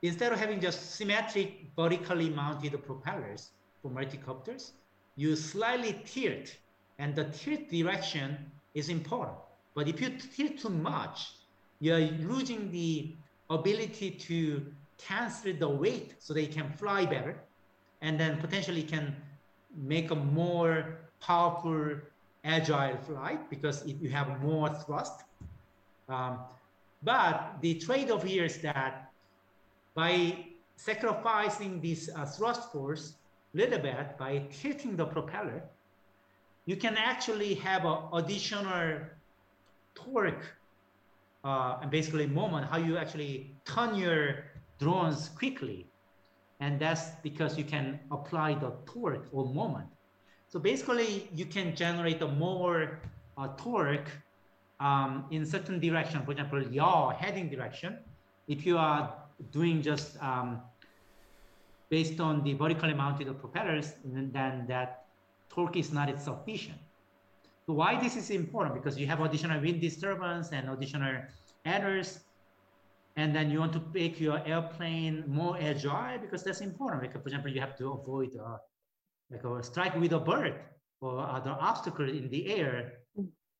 instead 0.02 0.32
of 0.32 0.38
having 0.40 0.60
just 0.60 0.96
symmetric 0.96 1.70
vertically 1.76 2.28
mounted 2.28 2.72
propellers 2.84 3.50
for 3.80 3.90
multicopters, 3.90 4.72
you 5.16 5.36
slightly 5.36 6.02
tilt 6.04 6.56
and 6.98 7.14
the 7.14 7.24
tilt 7.24 7.68
direction 7.70 8.36
is 8.74 8.88
important. 8.88 9.38
But 9.74 9.88
if 9.88 10.00
you 10.00 10.10
tilt 10.10 10.58
too 10.58 10.70
much, 10.70 11.34
you're 11.78 12.00
losing 12.00 12.70
the 12.72 13.14
ability 13.50 14.10
to 14.10 14.66
cancel 14.98 15.52
the 15.52 15.68
weight 15.68 16.14
so 16.18 16.34
they 16.34 16.46
can 16.46 16.72
fly 16.72 17.04
better 17.04 17.36
and 18.00 18.18
then 18.18 18.40
potentially 18.40 18.82
can 18.82 19.14
make 19.76 20.10
a 20.10 20.14
more 20.14 20.98
powerful 21.20 21.96
agile 22.44 22.96
flight 22.98 23.48
because 23.50 23.82
if 23.86 24.00
you 24.00 24.10
have 24.10 24.40
more 24.42 24.68
thrust. 24.68 25.24
Um, 26.08 26.38
but 27.02 27.56
the 27.60 27.74
trade-off 27.74 28.22
here 28.22 28.44
is 28.44 28.58
that 28.58 29.10
by 29.94 30.46
sacrificing 30.76 31.80
this 31.80 32.10
uh, 32.14 32.26
thrust 32.26 32.72
force 32.72 33.14
a 33.54 33.56
little 33.56 33.78
bit 33.78 34.18
by 34.18 34.42
tilting 34.50 34.96
the 34.96 35.06
propeller, 35.06 35.62
you 36.66 36.76
can 36.76 36.96
actually 36.96 37.54
have 37.54 37.84
an 37.84 37.98
additional 38.12 39.00
torque 39.94 40.44
uh, 41.44 41.78
and 41.82 41.90
basically 41.90 42.26
moment 42.26 42.66
how 42.66 42.78
you 42.78 42.96
actually 42.96 43.54
turn 43.64 43.94
your 43.94 44.44
drones 44.78 45.28
quickly. 45.28 45.86
And 46.60 46.80
that's 46.80 47.10
because 47.22 47.58
you 47.58 47.64
can 47.64 48.00
apply 48.10 48.54
the 48.54 48.72
torque 48.86 49.26
or 49.32 49.52
moment. 49.52 49.88
So 50.54 50.60
basically, 50.60 51.28
you 51.34 51.46
can 51.46 51.74
generate 51.74 52.22
a 52.22 52.28
more 52.28 53.00
uh, 53.36 53.48
torque 53.56 54.08
um, 54.78 55.24
in 55.32 55.44
certain 55.44 55.80
direction. 55.80 56.24
For 56.24 56.30
example, 56.30 56.62
yaw 56.62 57.10
heading 57.10 57.50
direction. 57.50 57.98
If 58.46 58.64
you 58.64 58.78
are 58.78 59.12
doing 59.50 59.82
just 59.82 60.16
um, 60.22 60.62
based 61.90 62.20
on 62.20 62.44
the 62.44 62.52
vertically 62.52 62.94
mounted 62.94 63.26
propellers, 63.40 63.94
then 64.04 64.64
that 64.68 65.06
torque 65.50 65.76
is 65.76 65.92
not 65.92 66.06
sufficient. 66.22 66.78
So 67.66 67.72
why 67.72 68.00
this 68.00 68.14
is 68.14 68.30
important? 68.30 68.76
Because 68.76 68.96
you 68.96 69.08
have 69.08 69.20
additional 69.22 69.60
wind 69.60 69.80
disturbance 69.80 70.52
and 70.52 70.70
additional 70.70 71.16
errors, 71.64 72.20
and 73.16 73.34
then 73.34 73.50
you 73.50 73.58
want 73.58 73.72
to 73.72 73.82
make 73.92 74.20
your 74.20 74.40
airplane 74.46 75.24
more 75.26 75.58
agile 75.60 76.18
because 76.20 76.44
that's 76.44 76.60
important. 76.60 77.02
Like 77.02 77.12
for 77.12 77.26
example, 77.26 77.50
you 77.50 77.60
have 77.60 77.76
to 77.78 77.90
avoid 77.90 78.30
uh, 78.38 78.58
like 79.34 79.44
a 79.44 79.62
strike 79.62 79.94
with 79.96 80.12
a 80.12 80.20
bird 80.20 80.54
or 81.00 81.20
other 81.20 81.56
obstacle 81.60 82.08
in 82.08 82.30
the 82.30 82.46
air. 82.54 82.92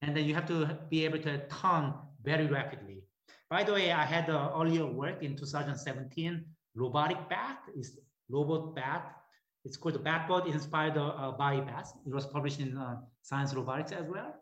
And 0.03 0.17
then 0.17 0.25
you 0.25 0.35
have 0.35 0.47
to 0.49 0.79
be 0.91 1.05
able 1.05 1.19
to 1.21 1.47
turn 1.49 1.95
very 2.23 2.47
rapidly. 2.47 3.03
By 3.51 3.65
the 3.65 3.73
way, 3.73 3.93
I 3.93 4.05
had 4.05 4.31
uh, 4.31 4.53
earlier 4.57 4.87
work 4.87 5.23
in 5.23 5.37
2017, 5.37 6.45
robotic 6.75 7.29
bat 7.29 7.59
is 7.77 7.99
robot 8.29 8.75
bat. 8.75 9.17
It's 9.65 9.77
called 9.77 9.95
the 9.95 10.01
Batbot 10.01 10.47
inspired 10.53 10.99
uh, 10.99 11.33
by 11.39 11.61
bats. 11.61 11.93
It 12.07 12.15
was 12.15 12.27
published 12.27 12.61
in 12.61 12.77
uh, 12.77 12.97
Science 13.23 13.55
Robotics 13.55 13.93
as 13.93 14.07
well. 14.07 14.35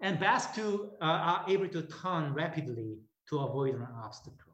And 0.00 0.20
bats 0.20 0.54
too 0.54 0.90
uh, 1.00 1.04
are 1.04 1.44
able 1.48 1.68
to 1.68 1.82
turn 1.82 2.34
rapidly 2.34 2.98
to 3.30 3.38
avoid 3.38 3.76
an 3.76 3.88
obstacle. 4.04 4.52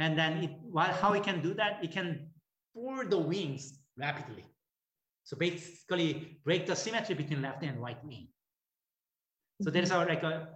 And 0.00 0.18
then 0.18 0.44
it, 0.44 0.50
while, 0.62 0.92
how 0.92 1.12
it 1.12 1.22
can 1.22 1.40
do 1.40 1.54
that, 1.54 1.78
it 1.82 1.92
can 1.92 2.28
fold 2.74 3.10
the 3.10 3.18
wings 3.18 3.78
rapidly. 3.96 4.44
So 5.26 5.36
basically 5.36 6.38
break 6.44 6.66
the 6.66 6.76
symmetry 6.76 7.16
between 7.16 7.42
left 7.42 7.64
and 7.64 7.82
right 7.82 7.98
wing. 8.04 8.28
So 9.60 9.70
there's 9.70 9.90
a, 9.90 9.98
like 9.98 10.22
a 10.22 10.48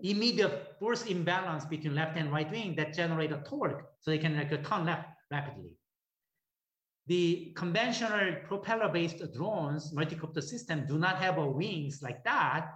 immediate 0.00 0.76
force 0.78 1.06
imbalance 1.06 1.64
between 1.64 1.96
left 1.96 2.16
and 2.16 2.30
right 2.30 2.48
wing 2.48 2.76
that 2.76 2.94
generate 2.94 3.32
a 3.32 3.38
torque 3.38 3.84
so 3.98 4.12
they 4.12 4.18
can 4.18 4.36
like 4.36 4.50
turn 4.64 4.86
left 4.86 5.08
rapidly. 5.28 5.72
The 7.08 7.52
conventional 7.56 8.36
propeller-based 8.46 9.32
drones, 9.34 9.92
multi-copter 9.92 10.40
system 10.40 10.86
do 10.86 10.98
not 10.98 11.16
have 11.16 11.38
a 11.38 11.46
wings 11.46 12.00
like 12.00 12.22
that, 12.22 12.68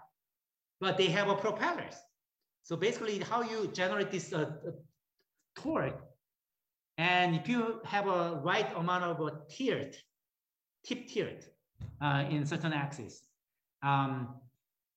but 0.80 0.98
they 0.98 1.06
have 1.06 1.28
a 1.28 1.36
propellers. 1.36 1.94
So 2.64 2.74
basically 2.74 3.20
how 3.20 3.42
you 3.42 3.68
generate 3.72 4.10
this 4.10 4.32
uh, 4.32 4.50
uh, 4.66 4.70
torque, 5.54 6.02
and 6.98 7.36
if 7.36 7.48
you 7.48 7.80
have 7.84 8.08
a 8.08 8.40
right 8.42 8.68
amount 8.76 9.04
of 9.04 9.20
a 9.20 9.38
tilt, 9.48 9.94
tip 10.86 11.08
tiered 11.08 11.44
uh, 12.00 12.24
in 12.30 12.46
certain 12.46 12.72
axes. 12.72 13.22
Um, 13.82 14.28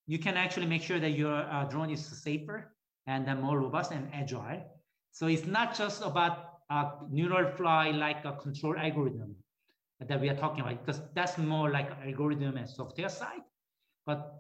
you 0.08 0.20
can 0.20 0.38
actually 0.38 0.66
make 0.66 0.82
sure 0.84 1.00
that 1.00 1.12
your 1.12 1.36
uh, 1.36 1.66
drone 1.66 1.90
is 1.90 2.06
safer 2.06 2.72
and 3.08 3.26
more 3.42 3.60
robust 3.60 3.92
and 3.92 4.08
agile. 4.14 4.64
So 5.12 5.28
it's 5.28 5.46
not 5.46 5.76
just 5.76 6.02
about 6.02 6.60
a 6.70 6.92
neural 7.10 7.52
fly 7.52 7.92
like 7.92 8.26
a 8.26 8.34
control 8.34 8.76
algorithm 8.78 9.36
that 10.00 10.22
we 10.22 10.30
are 10.30 10.36
talking 10.36 10.62
about, 10.62 10.86
because 10.86 11.02
that's 11.14 11.38
more 11.38 11.70
like 11.72 11.92
algorithm 12.06 12.58
and 12.58 12.70
software 12.70 13.10
side. 13.10 13.42
But 14.06 14.34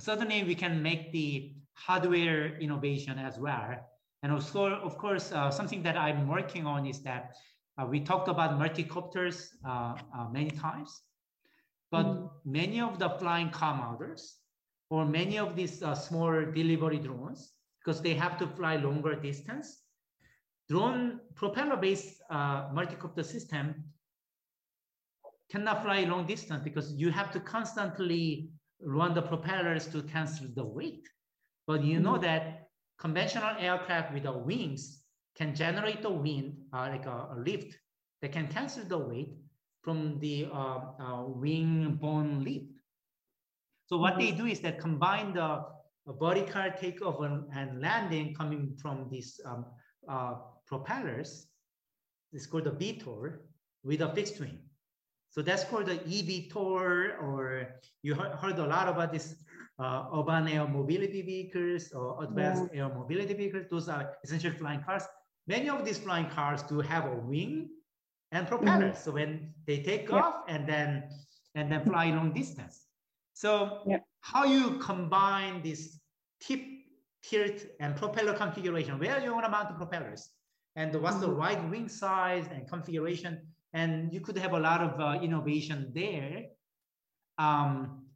certainly 0.00 0.42
we 0.44 0.54
can 0.54 0.82
make 0.82 1.12
the 1.12 1.52
hardware 1.74 2.58
innovation 2.58 3.18
as 3.18 3.38
well. 3.38 3.76
And 4.22 4.32
also, 4.32 4.66
of 4.66 4.96
course, 4.96 5.32
uh, 5.32 5.50
something 5.50 5.82
that 5.82 5.96
I'm 5.96 6.26
working 6.26 6.66
on 6.66 6.86
is 6.86 7.00
that 7.02 7.34
uh, 7.78 7.86
we 7.86 8.00
talked 8.00 8.28
about 8.28 8.58
multicopters 8.58 9.48
uh, 9.66 9.96
uh, 10.16 10.28
many 10.30 10.50
times, 10.50 11.02
but 11.90 12.06
mm. 12.06 12.30
many 12.44 12.80
of 12.80 12.98
the 12.98 13.08
flying 13.10 13.50
car 13.50 13.74
models 13.76 14.36
or 14.90 15.04
many 15.04 15.38
of 15.38 15.56
these 15.56 15.82
uh, 15.82 15.94
small 15.94 16.30
delivery 16.52 16.98
drones, 16.98 17.52
because 17.80 18.00
they 18.00 18.14
have 18.14 18.38
to 18.38 18.46
fly 18.46 18.76
longer 18.76 19.14
distance, 19.14 19.82
drone 20.68 21.20
propeller-based 21.34 22.22
uh, 22.30 22.68
multicopter 22.70 23.24
system 23.24 23.74
cannot 25.50 25.82
fly 25.82 26.00
long 26.04 26.26
distance 26.26 26.62
because 26.62 26.92
you 26.94 27.10
have 27.10 27.30
to 27.30 27.40
constantly 27.40 28.50
run 28.80 29.14
the 29.14 29.22
propellers 29.22 29.86
to 29.86 30.02
cancel 30.02 30.46
the 30.54 30.64
weight. 30.64 31.06
But 31.66 31.82
you 31.82 31.98
know 31.98 32.14
mm. 32.14 32.22
that 32.22 32.68
conventional 32.98 33.56
aircraft 33.58 34.14
with 34.14 34.22
the 34.24 34.32
wings 34.32 35.03
can 35.36 35.54
generate 35.54 36.02
the 36.02 36.10
wind, 36.10 36.56
uh, 36.72 36.88
like 36.90 37.06
a, 37.06 37.28
a, 37.32 37.36
lift 37.38 37.76
that 38.22 38.32
can 38.32 38.46
cancel 38.48 38.84
the 38.84 38.98
weight 38.98 39.34
from 39.82 40.18
the 40.20 40.48
uh, 40.52 40.80
uh, 41.00 41.24
wing 41.26 41.98
bone 42.00 42.44
lift. 42.44 42.66
So 43.86 43.98
what 43.98 44.18
they 44.18 44.30
do 44.30 44.46
is 44.46 44.60
that 44.60 44.80
combine 44.80 45.34
the 45.34 45.64
vertical 46.06 46.70
takeoff 46.80 47.20
and, 47.20 47.44
and 47.54 47.80
landing 47.80 48.34
coming 48.34 48.76
from 48.80 49.08
these 49.10 49.40
um, 49.44 49.66
uh, 50.08 50.34
propellers, 50.66 51.46
it's 52.32 52.46
called 52.46 52.64
the 52.64 52.70
VTOL, 52.70 53.34
with 53.82 54.00
a 54.00 54.14
fixed 54.14 54.40
wing. 54.40 54.58
So 55.30 55.42
that's 55.42 55.64
called 55.64 55.86
the 55.86 55.96
eVTOL, 55.96 57.22
or 57.22 57.68
you 58.02 58.14
heard 58.14 58.58
a 58.58 58.66
lot 58.66 58.88
about 58.88 59.12
this 59.12 59.34
uh, 59.78 60.06
urban 60.14 60.48
air 60.48 60.66
mobility 60.66 61.22
vehicles 61.22 61.92
or 61.92 62.22
advanced 62.24 62.70
yeah. 62.72 62.84
air 62.84 62.88
mobility 62.88 63.34
vehicles. 63.34 63.66
Those 63.70 63.88
are 63.88 64.14
essentially 64.22 64.56
flying 64.56 64.82
cars 64.82 65.02
many 65.46 65.68
of 65.68 65.84
these 65.84 65.98
flying 65.98 66.28
cars 66.30 66.62
do 66.62 66.80
have 66.80 67.04
a 67.06 67.14
wing 67.14 67.68
and 68.32 68.46
propellers. 68.46 68.96
Mm-hmm. 68.96 69.04
So 69.04 69.12
when 69.12 69.52
they 69.66 69.82
take 69.82 70.12
off 70.12 70.42
and 70.48 70.68
then 70.68 71.04
and 71.54 71.70
then 71.70 71.84
fly 71.84 72.06
long 72.10 72.32
distance. 72.32 72.86
So 73.32 73.84
how 74.20 74.44
you 74.44 74.78
combine 74.78 75.62
this 75.62 75.98
tip, 76.40 76.60
tilt, 77.22 77.64
and 77.80 77.96
propeller 77.96 78.34
configuration? 78.34 78.98
Where 78.98 79.20
you 79.22 79.32
want 79.32 79.44
to 79.44 79.50
mount 79.50 79.68
the 79.68 79.74
propellers? 79.74 80.30
And 80.76 80.94
what's 81.00 81.16
mm-hmm. 81.16 81.26
the 81.26 81.32
right 81.32 81.70
wing 81.70 81.88
size 81.88 82.46
and 82.52 82.68
configuration? 82.68 83.40
And 83.72 84.12
you 84.12 84.20
could 84.20 84.38
have 84.38 84.52
a 84.52 84.58
lot 84.58 84.80
of 84.80 85.00
uh, 85.00 85.20
innovation 85.20 85.90
there. 85.94 86.44
Um, 87.38 88.06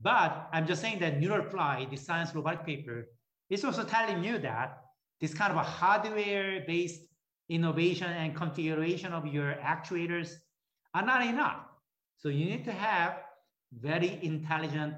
but 0.00 0.48
I'm 0.52 0.66
just 0.66 0.80
saying 0.80 0.98
that 1.00 1.20
NeuralFly, 1.20 1.90
the 1.90 1.96
science 1.96 2.34
robotic 2.34 2.66
paper, 2.66 3.06
is 3.50 3.64
also 3.64 3.84
telling 3.84 4.24
you 4.24 4.38
that 4.38 4.78
this 5.22 5.32
kind 5.32 5.52
of 5.52 5.56
a 5.56 5.62
hardware-based 5.62 7.02
innovation 7.48 8.08
and 8.08 8.34
configuration 8.36 9.12
of 9.12 9.26
your 9.26 9.54
actuators 9.62 10.34
are 10.94 11.06
not 11.06 11.24
enough. 11.24 11.60
So 12.18 12.28
you 12.28 12.44
need 12.44 12.64
to 12.64 12.72
have 12.72 13.20
very 13.72 14.18
intelligent 14.22 14.96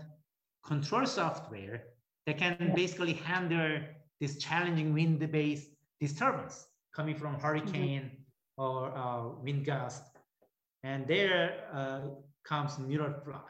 control 0.67 1.07
software 1.07 1.85
that 2.27 2.39
can 2.39 2.73
basically 2.75 3.13
handle 3.13 3.81
this 4.21 4.39
challenging 4.39 4.95
wind-based 4.95 5.69
disturbance 6.01 6.67
coming 6.97 7.15
from 7.15 7.39
hurricane 7.39 8.11
mm-hmm. 8.11 8.63
or 8.63 8.97
uh, 8.97 9.29
wind 9.43 9.67
gust 9.67 10.05
And 10.85 11.09
there 11.09 11.65
uh, 11.73 12.01
comes 12.45 12.77
NeuralFly. 12.77 13.41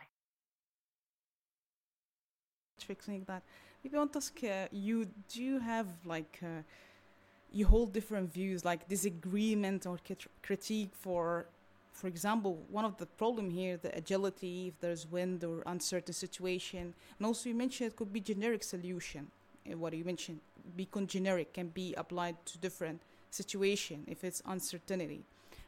Fixing 2.79 3.25
that. 3.27 3.43
Want 3.93 4.13
to 4.15 4.19
ask 4.19 4.43
uh, 4.43 4.67
you, 4.73 5.07
do 5.29 5.43
you 5.43 5.59
have 5.61 5.87
like, 6.05 6.41
uh, 6.43 6.63
you 7.53 7.67
hold 7.67 7.93
different 7.93 8.33
views, 8.33 8.65
like 8.65 8.89
disagreement 8.89 9.87
or 9.87 9.99
critique 10.43 10.91
for, 10.93 11.47
for 11.93 12.09
example, 12.09 12.59
one 12.71 12.85
of 12.85 12.97
the 12.97 13.07
problem 13.07 13.51
here, 13.51 13.77
the 13.77 13.95
agility, 13.97 14.69
if 14.69 14.81
there's 14.81 15.07
wind 15.07 15.45
or 15.45 15.63
uncertain 15.67 16.15
situation. 16.15 16.95
And 17.19 17.27
also 17.27 17.51
you 17.51 17.55
mentioned 17.55 17.89
it 17.89 17.97
could 17.97 18.13
be 18.13 18.21
generic 18.21 18.65
solution. 18.65 19.29
Uh, 19.71 19.77
what 19.77 19.93
you 19.93 20.05
mentioned, 20.05 20.41
become 20.77 21.07
generic, 21.07 21.53
can 21.53 21.69
be 21.69 21.95
applied 21.95 22.37
to 22.47 22.59
different 22.59 23.01
situation 23.31 24.03
if 24.09 24.25
it's 24.25 24.43
uncertainty. 24.47 25.23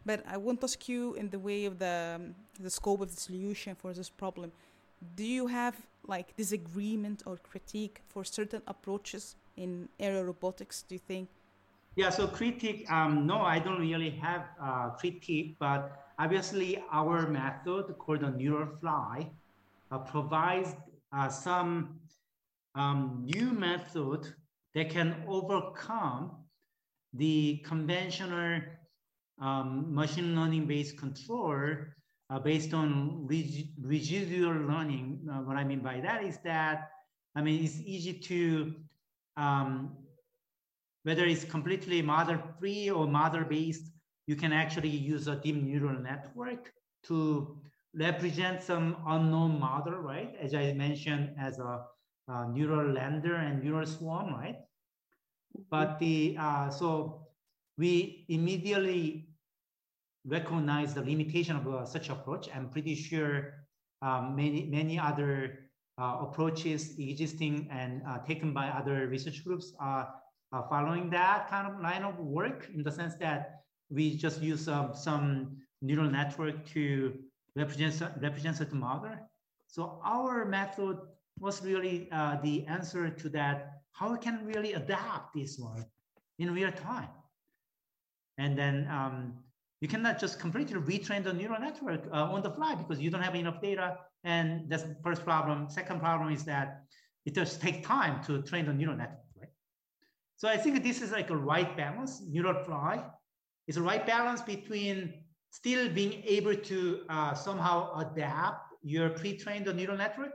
But 0.05 0.25
I 0.27 0.37
want 0.37 0.61
to 0.61 0.65
ask 0.65 0.89
you 0.89 1.15
in 1.15 1.31
the 1.31 1.39
way 1.39 1.65
of 1.67 1.79
the, 1.79 2.15
um, 2.17 2.35
the 2.59 2.71
scope 2.71 3.03
of 3.03 3.15
the 3.15 3.21
solution 3.21 3.75
for 3.75 3.93
this 3.93 4.09
problem, 4.09 4.53
do 5.15 5.25
you 5.25 5.47
have 5.47 5.77
like 6.07 6.37
disagreement 6.37 7.23
or 7.27 7.37
critique 7.37 8.03
for 8.09 8.25
certain 8.25 8.63
approaches 8.67 9.37
in 9.57 9.89
aerial 9.99 10.25
robotics, 10.25 10.83
do 10.83 10.95
you 10.95 11.01
think? 11.01 11.29
Yeah, 11.97 12.11
so 12.11 12.27
critique, 12.27 12.91
um, 12.93 13.27
no, 13.27 13.41
I 13.41 13.59
don't 13.59 13.81
really 13.81 14.11
have 14.11 14.45
uh, 14.63 14.91
critique, 14.91 15.57
but 15.59 16.13
obviously 16.19 16.83
our 16.93 17.27
method 17.27 17.97
called 17.99 18.21
the 18.21 18.27
NeuralFly 18.27 19.31
uh, 19.91 19.99
provides 19.99 20.75
uh, 21.13 21.29
some 21.29 22.01
um, 22.75 23.25
new 23.25 23.51
method 23.51 24.35
that 24.75 24.91
can 24.91 25.25
overcome 25.27 26.33
the 27.15 27.63
conventional 27.65 28.61
um, 29.41 29.95
machine 29.95 30.37
learning 30.37 30.67
based 30.67 30.99
control 30.99 31.77
uh, 32.31 32.39
based 32.39 32.75
on 32.75 33.27
residual 33.27 34.55
learning. 34.55 35.21
Uh, 35.31 35.43
what 35.43 35.57
I 35.57 35.65
mean 35.65 35.81
by 35.81 36.01
that 36.01 36.25
is 36.25 36.39
that, 36.45 36.91
I 37.35 37.43
mean, 37.43 37.65
it's 37.65 37.81
easy 37.85 38.15
to, 38.15 38.75
um, 39.37 39.97
whether 41.05 41.25
it's 41.25 41.45
completely 41.45 42.03
model 42.03 42.39
free 42.59 42.91
or 42.91 43.07
model 43.07 43.45
based, 43.45 43.93
you 44.27 44.35
can 44.35 44.53
actually 44.53 44.89
use 44.89 45.29
a 45.29 45.37
deep 45.37 45.63
neural 45.63 45.99
network 46.01 46.73
to 47.05 47.61
represent 47.95 48.63
some 48.63 48.97
unknown 49.07 49.61
model, 49.61 49.95
right? 49.95 50.35
As 50.41 50.53
I 50.53 50.73
mentioned, 50.73 51.31
as 51.39 51.59
a, 51.59 51.85
a 52.29 52.49
neural 52.49 52.93
lander 52.93 53.37
and 53.37 53.63
neural 53.63 53.87
swarm, 53.87 54.35
right? 54.35 54.59
But 55.71 55.99
the 56.01 56.37
uh, 56.39 56.71
so 56.71 57.27
we 57.79 58.27
immediately 58.29 59.26
recognize 60.27 60.95
the 60.95 61.03
limitation 61.03 61.57
of 61.57 61.69
uh, 61.69 61.85
such 61.85 62.09
approach. 62.11 62.49
I'm 62.55 62.69
pretty 62.69 62.95
sure 62.95 63.55
um, 64.03 64.37
many 64.37 64.67
many 64.67 64.99
other 64.99 65.71
uh, 65.99 66.19
approaches 66.21 66.99
existing 66.99 67.69
and 67.71 68.03
uh, 68.07 68.19
taken 68.19 68.53
by 68.53 68.69
other 68.69 69.07
research 69.07 69.45
groups 69.45 69.73
are, 69.81 70.13
are, 70.53 70.67
following 70.69 71.09
that 71.11 71.49
kind 71.49 71.67
of 71.67 71.81
line 71.81 72.03
of 72.03 72.19
work 72.19 72.69
in 72.75 72.83
the 72.83 72.93
sense 72.93 73.15
that 73.15 73.63
we 73.89 74.15
just 74.17 74.43
use 74.43 74.69
um, 74.69 74.91
some 74.95 75.57
neural 75.81 76.11
network 76.11 76.67
to 76.67 77.15
represent 77.55 78.03
represent 78.21 78.57
certain 78.57 78.81
model. 78.81 79.17
So 79.69 80.01
our 80.05 80.45
method 80.45 80.99
was 81.39 81.63
really 81.63 82.09
uh, 82.13 82.37
the 82.43 82.65
answer 82.67 83.09
to 83.11 83.29
that 83.31 83.81
how 83.93 84.13
we 84.13 84.19
can 84.19 84.45
really 84.45 84.75
adapt 84.75 85.35
this 85.35 85.59
one 85.59 85.85
in 86.39 86.53
real 86.53 86.73
time. 86.73 87.09
And 88.39 88.59
then 88.59 88.87
um, 88.91 89.33
you 89.81 89.89
cannot 89.89 90.19
just 90.19 90.41
completely 90.41 90.77
retrain 90.81 91.23
the 91.23 91.33
neural 91.33 91.61
network 91.61 92.07
uh, 92.13 92.33
on 92.33 92.43
the 92.43 92.51
fly 92.51 92.75
because 92.75 92.99
you 92.99 93.11
don't 93.11 93.23
have 93.23 93.35
enough 93.35 93.61
data. 93.61 93.99
And 94.25 94.69
that's 94.71 94.85
the 94.85 94.97
first 95.05 95.25
problem. 95.25 95.69
Second 95.69 96.01
problem 96.01 96.33
is 96.33 96.45
that 96.45 96.83
it 97.27 97.35
does 97.35 97.59
take 97.59 97.85
time 97.87 98.23
to 98.25 98.43
train 98.43 98.67
the 98.67 98.73
neural 98.73 98.97
network, 98.97 99.21
right? 99.39 99.51
So 100.37 100.49
I 100.49 100.57
think 100.57 100.83
this 100.83 101.03
is 101.03 101.13
like 101.13 101.31
a 101.31 101.37
right 101.37 101.77
balance. 101.77 102.23
NeuralFly 102.33 103.05
is 103.69 103.77
a 103.77 103.83
right 103.83 104.07
balance 104.07 104.41
between 104.41 105.13
still 105.51 105.89
being 105.89 106.23
able 106.25 106.55
to 106.55 107.01
uh, 107.09 107.35
somehow 107.35 107.99
adapt 107.99 108.73
your 108.83 109.11
pre-trained 109.11 109.67
neural 109.75 109.97
network 109.97 110.33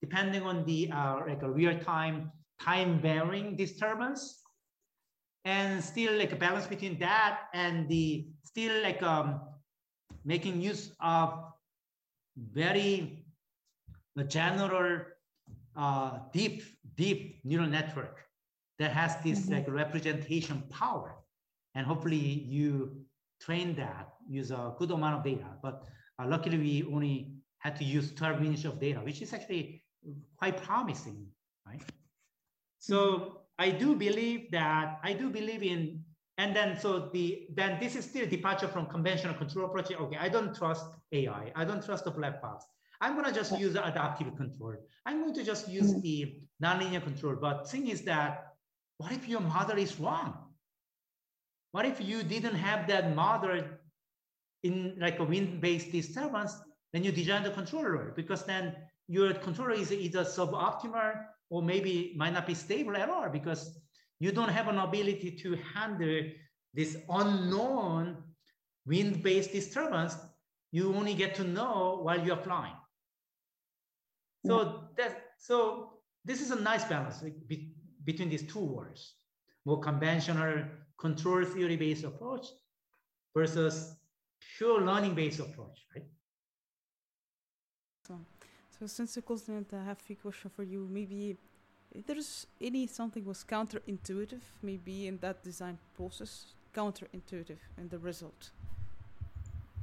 depending 0.00 0.42
on 0.42 0.64
the 0.66 0.90
uh, 0.92 1.20
like 1.26 1.42
a 1.42 1.50
real-time 1.50 2.30
time 2.60 3.00
varying 3.00 3.56
disturbance 3.56 4.43
and 5.44 5.82
still 5.82 6.16
like 6.18 6.32
a 6.32 6.36
balance 6.36 6.66
between 6.66 6.98
that 6.98 7.42
and 7.52 7.88
the 7.88 8.26
still 8.44 8.82
like 8.82 9.02
um, 9.02 9.40
making 10.24 10.60
use 10.60 10.92
of 11.00 11.52
very 12.36 13.24
general 14.28 15.00
uh, 15.76 16.18
deep 16.32 16.62
deep 16.96 17.40
neural 17.44 17.68
network 17.68 18.20
that 18.78 18.90
has 18.92 19.16
this 19.22 19.40
mm 19.40 19.44
-hmm. 19.44 19.54
like 19.54 19.66
representation 19.68 20.62
power 20.80 21.10
and 21.74 21.86
hopefully 21.86 22.24
you 22.56 22.70
train 23.44 23.74
that 23.74 24.06
use 24.38 24.50
a 24.54 24.74
good 24.78 24.90
amount 24.90 25.14
of 25.18 25.22
data 25.24 25.50
but 25.62 25.76
uh, 26.18 26.26
luckily 26.26 26.58
we 26.58 26.74
only 26.94 27.16
had 27.58 27.74
to 27.76 27.84
use 27.84 28.06
12 28.14 28.40
minutes 28.40 28.64
of 28.64 28.78
data 28.78 29.00
which 29.00 29.20
is 29.22 29.32
actually 29.32 29.84
quite 30.36 30.62
promising, 30.62 31.26
right? 31.66 31.82
So 32.78 33.40
I 33.58 33.70
do 33.70 33.94
believe 33.94 34.50
that 34.50 34.98
I 35.02 35.12
do 35.12 35.30
believe 35.30 35.62
in, 35.62 36.02
and 36.38 36.54
then 36.54 36.78
so 36.78 37.10
the 37.12 37.46
then 37.54 37.78
this 37.80 37.94
is 37.94 38.04
still 38.04 38.26
departure 38.26 38.68
from 38.68 38.86
conventional 38.86 39.34
control 39.34 39.66
approach. 39.66 39.92
Okay, 39.92 40.16
I 40.16 40.28
don't 40.28 40.54
trust 40.54 40.86
AI. 41.12 41.52
I 41.54 41.64
don't 41.64 41.84
trust 41.84 42.04
the 42.04 42.10
black 42.10 42.42
box. 42.42 42.64
I'm 43.00 43.14
gonna 43.14 43.32
just 43.32 43.58
use 43.58 43.74
the 43.74 43.86
adaptive 43.86 44.36
control. 44.36 44.74
I'm 45.06 45.20
going 45.20 45.34
to 45.34 45.44
just 45.44 45.68
use 45.68 45.90
mm-hmm. 45.92 46.00
the 46.00 46.36
nonlinear 46.62 47.02
control. 47.02 47.36
But 47.36 47.68
thing 47.68 47.88
is 47.88 48.02
that 48.02 48.54
what 48.98 49.12
if 49.12 49.28
your 49.28 49.40
model 49.40 49.78
is 49.78 49.98
wrong? 50.00 50.34
What 51.72 51.84
if 51.84 52.00
you 52.00 52.22
didn't 52.22 52.54
have 52.54 52.86
that 52.88 53.14
model 53.14 53.60
in 54.62 54.96
like 54.98 55.18
a 55.18 55.24
wind-based 55.24 55.90
disturbance? 55.90 56.54
Then 56.92 57.02
you 57.02 57.10
design 57.10 57.42
the 57.42 57.50
controller 57.50 58.12
because 58.14 58.44
then 58.44 58.76
your 59.08 59.34
controller 59.34 59.72
is 59.72 59.92
either 59.92 60.22
suboptimal 60.24 61.24
or 61.50 61.62
maybe 61.62 62.14
might 62.16 62.32
not 62.32 62.46
be 62.46 62.54
stable 62.54 62.96
at 62.96 63.08
all 63.08 63.28
because 63.28 63.78
you 64.20 64.32
don't 64.32 64.48
have 64.48 64.68
an 64.68 64.78
ability 64.78 65.30
to 65.42 65.56
handle 65.74 66.22
this 66.72 66.96
unknown 67.08 68.16
wind-based 68.86 69.52
disturbance. 69.52 70.16
You 70.72 70.94
only 70.94 71.14
get 71.14 71.34
to 71.36 71.44
know 71.44 72.00
while 72.02 72.24
you're 72.24 72.36
flying. 72.36 72.74
So 74.46 74.88
that 74.96 75.22
so 75.38 75.94
this 76.24 76.40
is 76.40 76.50
a 76.50 76.60
nice 76.60 76.84
balance 76.84 77.22
be, 77.46 77.72
between 78.04 78.28
these 78.28 78.46
two 78.46 78.60
worlds 78.60 79.14
more 79.64 79.80
conventional 79.80 80.64
control 80.98 81.44
theory 81.44 81.76
based 81.76 82.04
approach 82.04 82.46
versus 83.36 83.96
pure 84.56 84.80
learning 84.82 85.14
based 85.14 85.40
approach 85.40 85.86
right 85.94 86.04
so 88.78 88.86
since 88.86 89.14
the 89.14 89.22
closed 89.22 89.48
it, 89.48 89.72
I 89.72 89.84
have 89.84 89.98
a 89.98 90.02
few 90.02 90.16
question 90.16 90.50
for 90.54 90.62
you. 90.62 90.88
Maybe 90.90 91.36
if 91.92 92.06
there's 92.06 92.46
any 92.60 92.86
something 92.86 93.24
was 93.24 93.44
counterintuitive, 93.44 94.42
maybe 94.62 95.06
in 95.06 95.18
that 95.18 95.42
design 95.42 95.78
process, 95.96 96.46
counterintuitive 96.74 97.62
in 97.78 97.88
the 97.88 97.98
result. 97.98 98.50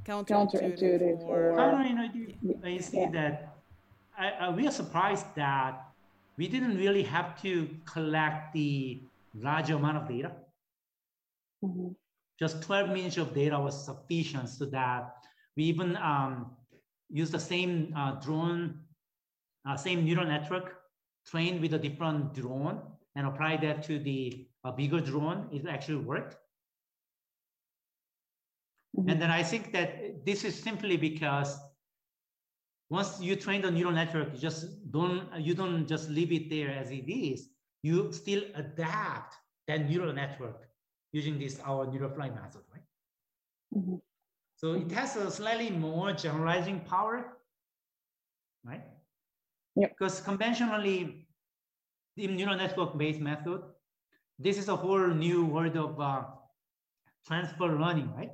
Counterintuitive, 0.04 0.78
counterintuitive 0.78 1.20
or, 1.20 1.52
counterintuitive. 1.52 2.36
Yeah. 2.42 2.54
I 2.64 2.78
see 2.78 3.00
yeah. 3.00 3.10
that 3.10 3.56
I, 4.18 4.30
I, 4.30 4.50
we 4.50 4.66
are 4.66 4.72
surprised 4.72 5.26
that 5.36 5.86
we 6.36 6.48
didn't 6.48 6.76
really 6.76 7.02
have 7.04 7.40
to 7.42 7.68
collect 7.86 8.52
the 8.52 9.00
large 9.34 9.70
amount 9.70 9.96
of 9.96 10.08
data. 10.08 10.32
Mm-hmm. 11.64 11.88
Just 12.38 12.62
12 12.62 12.90
minutes 12.90 13.16
of 13.16 13.32
data 13.34 13.58
was 13.58 13.84
sufficient 13.84 14.48
so 14.48 14.66
that 14.66 15.14
we 15.56 15.64
even 15.64 15.96
um, 15.96 16.50
use 17.12 17.30
the 17.30 17.38
same 17.38 17.92
uh, 17.96 18.12
drone, 18.20 18.80
uh, 19.68 19.76
same 19.76 20.04
neural 20.04 20.26
network 20.26 20.78
trained 21.26 21.60
with 21.60 21.74
a 21.74 21.78
different 21.78 22.34
drone 22.34 22.80
and 23.14 23.26
apply 23.26 23.56
that 23.58 23.82
to 23.84 23.98
the 23.98 24.46
uh, 24.64 24.72
bigger 24.72 25.00
drone, 25.00 25.48
it 25.52 25.66
actually 25.68 26.02
worked. 26.04 26.36
Mm 28.96 29.04
-hmm. 29.04 29.10
And 29.10 29.20
then 29.20 29.30
I 29.30 29.44
think 29.44 29.72
that 29.72 29.90
this 30.24 30.44
is 30.44 30.62
simply 30.62 30.96
because 30.96 31.50
once 32.90 33.20
you 33.20 33.36
train 33.36 33.62
the 33.62 33.70
neural 33.70 33.94
network, 33.94 34.28
you 34.32 34.38
just 34.38 34.60
don't 34.90 35.22
you 35.46 35.54
don't 35.54 35.88
just 35.88 36.08
leave 36.08 36.32
it 36.38 36.48
there 36.48 36.70
as 36.82 36.90
it 36.90 37.08
is. 37.08 37.48
You 37.82 38.12
still 38.12 38.42
adapt 38.54 39.32
that 39.66 39.80
neural 39.88 40.12
network 40.12 40.68
using 41.12 41.38
this 41.38 41.60
our 41.60 41.86
NeuralFly 41.86 42.28
method, 42.40 42.64
right? 42.72 42.88
Mm 43.74 43.82
-hmm. 43.84 44.11
So 44.62 44.74
it 44.74 44.90
has 44.92 45.16
a 45.16 45.30
slightly 45.30 45.70
more 45.70 46.12
generalizing 46.12 46.80
power, 46.80 47.38
right? 48.64 48.84
Yeah. 49.74 49.88
Because 49.88 50.20
conventionally, 50.20 51.26
the 52.16 52.28
neural 52.28 52.56
network-based 52.56 53.20
method, 53.20 53.62
this 54.38 54.58
is 54.58 54.68
a 54.68 54.76
whole 54.76 55.08
new 55.08 55.46
world 55.46 55.76
of 55.76 56.00
uh, 56.00 56.24
transfer 57.26 57.66
learning, 57.66 58.12
right? 58.16 58.30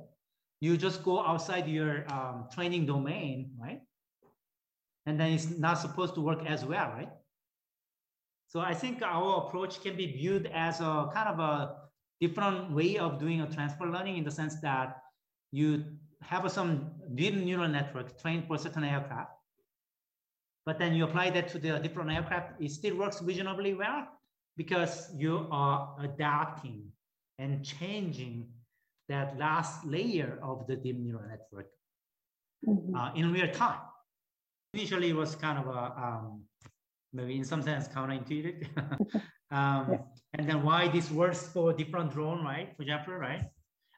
you 0.61 0.75
just 0.77 1.03
go 1.03 1.25
outside 1.25 1.67
your 1.67 2.05
um, 2.11 2.47
training 2.53 2.85
domain, 2.85 3.51
right? 3.59 3.81
And 5.05 5.19
then 5.19 5.31
it's 5.31 5.57
not 5.57 5.79
supposed 5.79 6.15
to 6.15 6.21
work 6.21 6.45
as 6.45 6.65
well, 6.65 6.89
right? 6.89 7.09
So 8.47 8.59
I 8.59 8.73
think 8.73 9.01
our 9.01 9.45
approach 9.45 9.81
can 9.81 9.95
be 9.95 10.11
viewed 10.11 10.47
as 10.53 10.81
a 10.81 11.09
kind 11.13 11.29
of 11.29 11.39
a 11.39 11.75
different 12.19 12.71
way 12.71 12.97
of 12.97 13.19
doing 13.19 13.41
a 13.41 13.49
transfer 13.49 13.85
learning 13.85 14.17
in 14.17 14.23
the 14.23 14.31
sense 14.31 14.59
that 14.61 14.97
you 15.51 15.85
have 16.21 16.49
some 16.51 16.91
deep 17.15 17.33
neural 17.33 17.67
network 17.67 18.19
trained 18.21 18.45
for 18.47 18.57
certain 18.57 18.83
aircraft, 18.83 19.31
but 20.65 20.77
then 20.77 20.93
you 20.93 21.03
apply 21.05 21.29
that 21.31 21.47
to 21.49 21.59
the 21.59 21.79
different 21.79 22.11
aircraft, 22.11 22.61
it 22.61 22.71
still 22.71 22.95
works 22.97 23.21
reasonably 23.21 23.73
well 23.73 24.07
because 24.57 25.09
you 25.15 25.47
are 25.51 25.95
adapting 26.03 26.83
and 27.37 27.63
changing 27.63 28.47
that 29.07 29.37
last 29.39 29.85
layer 29.85 30.37
of 30.43 30.67
the 30.67 30.75
deep 30.75 30.99
neural 30.99 31.23
network 31.27 31.67
mm-hmm. 32.67 32.95
uh, 32.95 33.13
in 33.13 33.31
real 33.31 33.49
time. 33.51 33.79
Initially, 34.73 35.09
it 35.09 35.15
was 35.15 35.33
kind 35.35 35.57
of 35.57 35.67
a 35.67 35.93
um, 35.97 36.43
maybe 37.13 37.37
in 37.37 37.43
some 37.43 37.61
sense 37.63 37.87
counterintuitive. 37.87 38.67
um, 39.51 39.87
yeah. 39.91 39.97
And 40.35 40.47
then 40.47 40.61
why 40.61 40.87
this 40.89 41.09
works 41.09 41.47
for 41.47 41.73
different 41.73 42.11
drone, 42.11 42.43
right? 42.43 42.69
For 42.75 42.83
example, 42.83 43.15
right? 43.15 43.45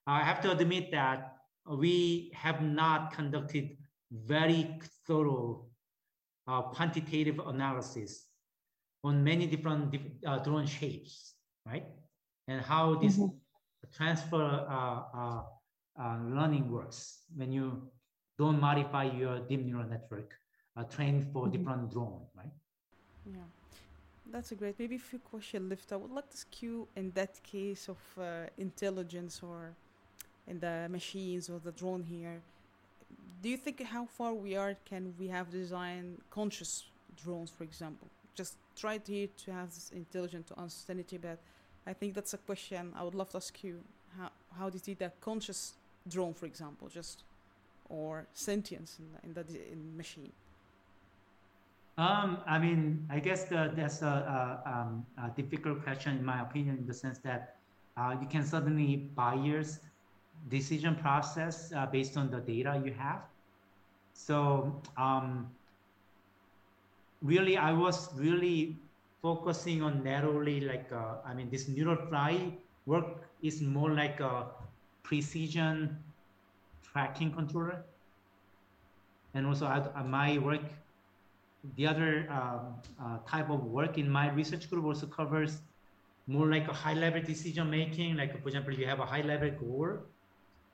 I 0.08 0.24
have 0.24 0.42
to 0.42 0.52
admit 0.52 0.92
that 0.92 1.36
we 1.68 2.32
have 2.34 2.62
not 2.62 3.14
conducted 3.14 3.78
very 4.12 4.80
thorough 5.08 5.66
uh, 6.48 6.62
quantitative 6.62 7.40
analysis 7.40 8.28
on 9.04 9.24
many 9.24 9.48
different 9.48 9.96
uh, 10.26 10.38
drone 10.40 10.66
shapes, 10.66 11.36
right? 11.66 11.86
And 12.48 12.62
how 12.62 12.96
this 12.96 13.18
mm-hmm. 13.18 13.36
transfer 13.96 14.44
uh, 14.44 15.18
uh, 15.18 15.44
uh, 16.00 16.18
learning 16.30 16.70
works 16.72 17.24
when 17.36 17.52
you 17.52 17.90
don't 18.38 18.60
modify 18.60 19.06
your 19.06 19.40
deep 19.40 19.66
neural 19.66 19.88
network 19.88 20.34
uh, 20.76 20.84
trained 20.84 21.26
for 21.32 21.44
mm-hmm. 21.44 21.58
different 21.58 21.92
drone, 21.92 22.22
right? 22.36 22.52
Yeah, 23.26 23.48
that's 24.32 24.52
a 24.52 24.56
great. 24.56 24.78
Maybe 24.80 24.96
a 24.96 25.00
few 25.00 25.20
questions 25.20 25.70
left. 25.70 25.92
I 25.92 25.96
would 25.96 26.12
like 26.12 26.30
to 26.32 26.38
skew 26.38 26.88
in 26.96 27.12
that 27.12 27.42
case 27.44 27.88
of 27.88 28.00
intelligence 28.58 29.42
or 29.44 29.76
in 30.52 30.60
the 30.60 30.88
machines 30.90 31.50
or 31.50 31.60
the 31.60 31.72
drone 31.72 32.04
here. 32.04 32.38
Do 33.42 33.50
you 33.50 33.58
think 33.58 33.82
how 33.96 34.06
far 34.18 34.34
we 34.34 34.52
are? 34.56 34.76
Can 34.92 35.04
we 35.20 35.28
have 35.30 35.46
design 35.52 36.04
conscious 36.30 36.72
drones, 37.24 37.50
for 37.58 37.64
example? 37.64 38.08
Just 38.36 38.54
try 38.84 38.96
to 39.08 39.28
to 39.44 39.52
have 39.60 39.70
this 39.78 39.88
intelligent 40.02 40.44
to 40.50 40.54
uncertainty, 40.66 41.18
but 41.18 41.38
I 41.92 41.94
think 42.00 42.14
that's 42.18 42.34
a 42.40 42.42
question 42.50 42.82
I 43.00 43.02
would 43.06 43.18
love 43.22 43.30
to 43.32 43.38
ask 43.38 43.64
you. 43.64 43.76
How 44.18 44.30
how 44.58 44.66
do 44.70 44.76
you 44.78 44.84
see 44.88 44.96
that 45.04 45.14
conscious 45.30 45.62
drone, 46.14 46.34
for 46.34 46.46
example, 46.46 46.86
just 47.00 47.24
or 47.90 48.12
sentience 48.34 49.00
in 49.02 49.08
the, 49.14 49.20
in 49.26 49.32
the 49.34 49.72
in 49.74 49.80
machine? 50.04 50.32
Um, 51.98 52.30
I 52.48 52.58
mean, 52.66 53.06
I 53.16 53.20
guess 53.20 53.44
the, 53.52 53.72
that's 53.76 54.02
a, 54.02 54.16
a, 54.66 54.70
um, 54.74 55.06
a, 55.24 55.30
difficult 55.42 55.84
question 55.84 56.18
in 56.18 56.26
my 56.26 56.42
opinion, 56.42 56.78
in 56.82 56.88
the 56.88 56.94
sense 56.94 57.18
that 57.20 57.58
uh, 57.98 58.16
you 58.20 58.28
can 58.28 58.44
certainly 58.46 58.96
bias 59.14 59.80
decision 60.50 60.96
process 60.96 61.72
uh, 61.74 61.86
based 61.86 62.18
on 62.18 62.30
the 62.32 62.40
data 62.40 62.82
you 62.84 62.94
have. 62.94 63.22
So 64.14 64.82
um, 64.98 65.50
really, 67.22 67.58
I 67.58 67.72
was 67.74 68.14
really 68.16 68.78
focusing 69.22 69.84
on 69.84 70.04
narrowly 70.04 70.62
like, 70.62 70.92
uh, 70.92 71.16
I 71.26 71.34
mean, 71.34 71.50
this 71.50 71.70
NeuralFly 71.70 72.54
work 72.86 73.30
is 73.42 73.62
more 73.62 73.92
like 73.92 74.20
a 74.20 74.48
precision 75.04 75.98
tracking 76.82 77.32
controller. 77.32 77.86
And 79.34 79.46
also 79.46 79.66
I, 79.66 80.04
my 80.04 80.38
work, 80.40 80.62
the 81.76 81.88
other 81.88 82.28
um, 82.32 82.76
uh, 83.00 83.18
type 83.28 83.50
of 83.50 83.64
work 83.66 83.98
in 83.98 84.10
my 84.10 84.32
research 84.32 84.70
group 84.70 84.86
also 84.86 85.06
covers 85.06 85.60
more 86.28 86.48
like 86.48 86.68
a 86.68 86.74
high 86.74 86.94
level 86.96 87.22
decision 87.22 87.70
making. 87.70 88.18
Like 88.18 88.42
for 88.42 88.48
example, 88.48 88.74
you 88.74 88.88
have 88.88 89.00
a 89.00 89.06
high 89.06 89.22
level 89.22 89.52
goal 89.52 90.00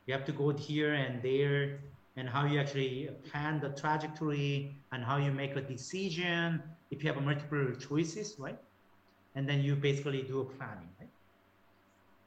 you 0.08 0.14
have 0.14 0.26
to 0.26 0.32
go 0.32 0.50
here 0.50 0.94
and 0.94 1.22
there 1.22 1.80
and 2.16 2.28
how 2.28 2.46
you 2.46 2.60
actually 2.60 3.10
plan 3.30 3.60
the 3.60 3.70
trajectory 3.70 4.76
and 4.92 5.04
how 5.04 5.18
you 5.18 5.32
make 5.32 5.56
a 5.56 5.62
decision 5.62 6.64
if 6.90 7.04
you 7.04 7.10
have 7.10 7.18
a 7.18 7.22
multiple 7.22 7.74
choices, 7.76 8.36
right? 8.40 8.58
And 9.36 9.48
then 9.48 9.62
you 9.62 9.76
basically 9.76 10.24
do 10.24 10.40
a 10.40 10.46
planning, 10.46 10.90
right? 11.00 11.10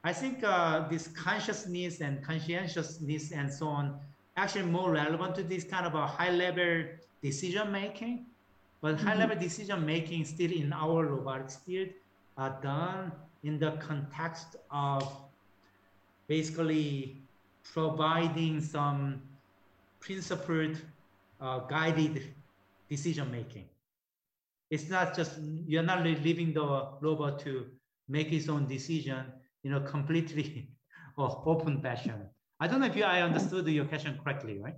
I 0.03 0.13
think 0.13 0.43
uh, 0.43 0.87
this 0.87 1.07
consciousness 1.07 2.01
and 2.01 2.23
conscientiousness 2.23 3.31
and 3.33 3.51
so 3.51 3.67
on 3.67 3.99
actually 4.37 4.63
more 4.63 4.91
relevant 4.91 5.35
to 5.35 5.43
this 5.43 5.63
kind 5.63 5.85
of 5.85 5.93
a 5.93 6.07
high 6.07 6.31
level 6.31 6.85
decision 7.21 7.71
making. 7.71 8.25
But 8.81 8.95
mm-hmm. 8.95 9.07
high 9.07 9.15
level 9.15 9.37
decision 9.37 9.85
making 9.85 10.25
still 10.25 10.51
in 10.51 10.71
our 10.71 11.05
robotics 11.05 11.57
field 11.57 11.89
are 12.37 12.57
done 12.63 13.11
in 13.43 13.59
the 13.59 13.71
context 13.73 14.55
of 14.71 15.03
basically 16.27 17.20
providing 17.73 18.59
some 18.61 19.21
principled, 19.99 20.77
uh, 21.39 21.59
guided 21.59 22.33
decision 22.89 23.31
making. 23.31 23.65
It's 24.69 24.89
not 24.89 25.15
just 25.15 25.39
you're 25.65 25.83
not 25.83 26.03
leaving 26.03 26.53
the 26.53 26.87
robot 27.01 27.39
to 27.39 27.65
make 28.07 28.31
its 28.31 28.49
own 28.49 28.67
decision, 28.67 29.25
you 29.63 29.71
know, 29.71 29.79
completely 29.81 30.69
or 31.17 31.43
open 31.45 31.81
fashion. 31.81 32.29
I 32.59 32.67
don't 32.67 32.79
know 32.79 32.87
if 32.87 32.95
you, 32.95 33.03
I 33.03 33.21
understood 33.21 33.67
your 33.67 33.85
question 33.85 34.19
correctly, 34.23 34.59
right? 34.59 34.75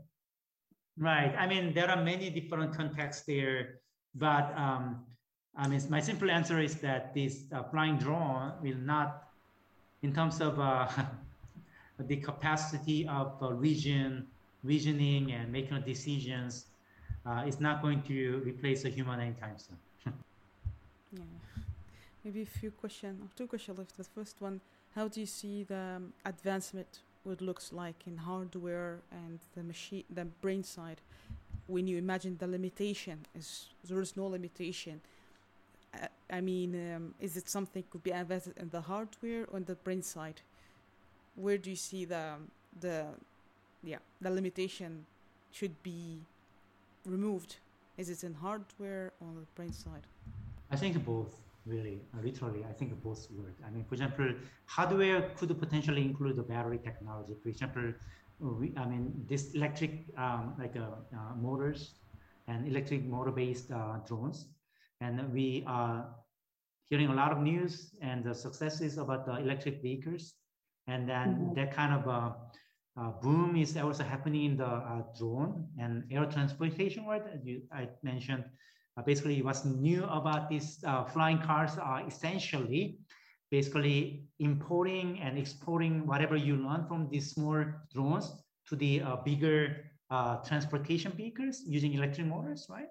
Right. 0.98 1.34
I 1.38 1.48
mean, 1.48 1.74
there 1.74 1.89
are 1.89 2.02
many 2.02 2.30
different 2.30 2.76
contexts 2.76 3.26
there, 3.26 3.80
but 4.16 4.54
um, 4.56 5.06
I 5.58 5.68
mean, 5.68 5.82
my 5.89 6.00
simple 6.00 6.30
answer 6.30 6.60
is 6.60 6.76
that 6.76 7.14
this 7.14 7.46
uh, 7.52 7.64
flying 7.64 7.98
drone 7.98 8.54
will 8.62 8.78
not, 8.78 9.24
in 10.02 10.14
terms 10.14 10.39
of 10.39 10.60
uh, 10.60 10.88
the 12.00 12.18
capacity 12.18 13.08
of 13.08 13.36
uh, 13.41 13.54
region, 13.54 14.28
reasoning 14.64 15.32
and 15.32 15.52
making 15.52 15.82
decisions 15.82 16.66
uh, 17.26 17.44
is 17.46 17.60
not 17.60 17.82
going 17.82 18.02
to 18.04 18.41
replace 18.46 18.86
a 18.86 18.89
human 18.89 19.20
anytime 19.20 19.58
soon. 19.58 19.78
yeah. 21.14 21.24
Maybe 22.24 22.41
a 22.41 22.46
few 22.46 22.72
questions, 22.72 23.22
or 23.22 23.30
two 23.36 23.48
questions 23.48 23.78
left. 23.78 23.98
The 23.98 24.04
first 24.04 24.38
one, 24.39 24.62
how 24.96 25.08
do 25.08 25.20
you 25.20 25.26
see 25.26 25.64
the 25.64 25.96
um, 25.98 26.14
advancement 26.26 27.00
what 27.24 27.41
looks 27.41 27.72
like 27.72 27.96
in 28.06 28.18
hardware 28.18 29.00
and 29.12 29.39
the 29.56 29.64
machine, 29.64 30.04
the 30.10 30.26
brain 30.26 30.64
side? 30.64 31.02
When 31.68 31.88
you 31.88 31.98
imagine 31.98 32.38
the 32.38 32.48
limitation, 32.48 33.26
is 33.38 33.68
there 33.88 34.02
is 34.02 34.18
no 34.18 34.28
limitation. 34.28 35.02
I, 35.94 36.08
I 36.30 36.41
mean, 36.41 36.96
um, 36.96 37.14
is 37.20 37.38
it 37.38 37.50
something 37.50 37.84
could 37.89 38.04
be 38.04 38.12
invested 38.12 38.58
in 38.58 38.70
the 38.70 38.82
hardware 38.82 39.46
or 39.52 39.58
in 39.58 39.66
the 39.66 39.76
brain 39.76 40.02
side? 40.02 40.41
Where 41.36 41.58
do 41.58 41.70
you 41.70 41.76
see 41.76 42.06
the 42.06 42.38
the 42.80 43.08
yeah 43.84 44.00
the 44.22 44.30
limitation 44.30 45.06
should 45.52 45.82
be 45.84 46.22
removed? 47.06 47.58
Is 47.98 48.10
it 48.10 48.24
in 48.24 48.34
hardware 48.34 49.14
or 49.20 49.28
on 49.28 49.36
the 49.36 49.48
brain 49.56 49.72
side? 49.72 50.08
I 50.72 50.76
think 50.76 51.04
both 51.06 51.44
really 51.66 52.02
uh, 52.14 52.22
literally 52.22 52.66
i 52.70 52.74
think 52.74 52.92
both 53.04 53.28
work 53.32 53.56
i 53.66 53.70
mean 53.70 53.86
for 53.86 53.96
example 53.96 54.30
hardware 54.66 55.32
could 55.38 55.58
potentially 55.60 56.02
include 56.02 56.36
the 56.36 56.44
battery 56.44 56.80
technology 56.84 57.36
for 57.42 57.50
example 57.50 57.94
we, 58.40 58.74
i 58.78 58.86
mean 58.86 59.14
this 59.30 59.54
electric 59.54 60.08
um, 60.18 60.54
like 60.60 60.76
uh, 60.76 61.18
uh, 61.18 61.36
motors 61.36 61.96
and 62.48 62.68
electric 62.68 63.06
motor 63.06 63.32
based 63.32 63.72
uh, 63.72 63.98
drones 64.06 64.48
and 65.00 65.32
we 65.32 65.64
are 65.66 66.06
hearing 66.90 67.08
a 67.08 67.14
lot 67.14 67.32
of 67.32 67.40
news 67.40 67.96
and 68.02 68.24
the 68.24 68.36
successes 68.36 68.98
about 68.98 69.26
the 69.26 69.36
electric 69.38 69.82
vehicles 69.82 70.34
and 70.88 71.08
then 71.08 71.36
mm-hmm. 71.36 71.54
that 71.56 71.74
kind 71.74 71.94
of 71.94 72.08
uh, 72.08 72.32
uh, 73.00 73.12
boom 73.22 73.56
is 73.56 73.76
also 73.78 74.04
happening 74.04 74.46
in 74.46 74.58
the 74.58 74.66
uh, 74.66 75.02
drone 75.18 75.68
and 75.80 76.04
air 76.12 76.26
transportation 76.26 77.06
world. 77.06 77.24
You, 77.44 77.62
I 77.72 77.90
mentioned 78.04 78.44
uh, 78.98 79.02
basically 79.02 79.42
what's 79.42 79.66
new 79.66 80.04
about 80.06 80.50
these 80.50 80.84
uh, 80.86 81.04
flying 81.06 81.40
cars 81.40 81.78
are 81.78 82.06
essentially 82.06 83.00
basically 83.50 84.26
importing 84.40 85.20
and 85.22 85.38
exporting 85.38 86.06
whatever 86.06 86.36
you 86.36 86.56
learn 86.56 86.86
from 86.88 87.08
these 87.10 87.32
small 87.32 87.64
drones 87.94 88.34
to 88.68 88.76
the 88.76 89.02
uh, 89.02 89.18
bigger 89.18 89.90
transportation 90.46 91.12
vehicles 91.14 91.64
using 91.66 91.94
electric 91.94 92.28
motors, 92.28 92.68
right? 92.70 92.90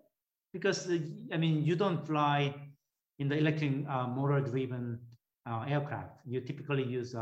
Because 0.53 0.90
I 1.32 1.36
mean, 1.36 1.62
you 1.62 1.76
don't 1.76 2.05
fly 2.05 2.53
in 3.20 3.28
the 3.28 3.38
electric 3.38 3.86
motor-driven 3.86 4.99
aircraft. 5.68 6.18
You 6.26 6.40
typically 6.40 6.82
use 6.82 7.14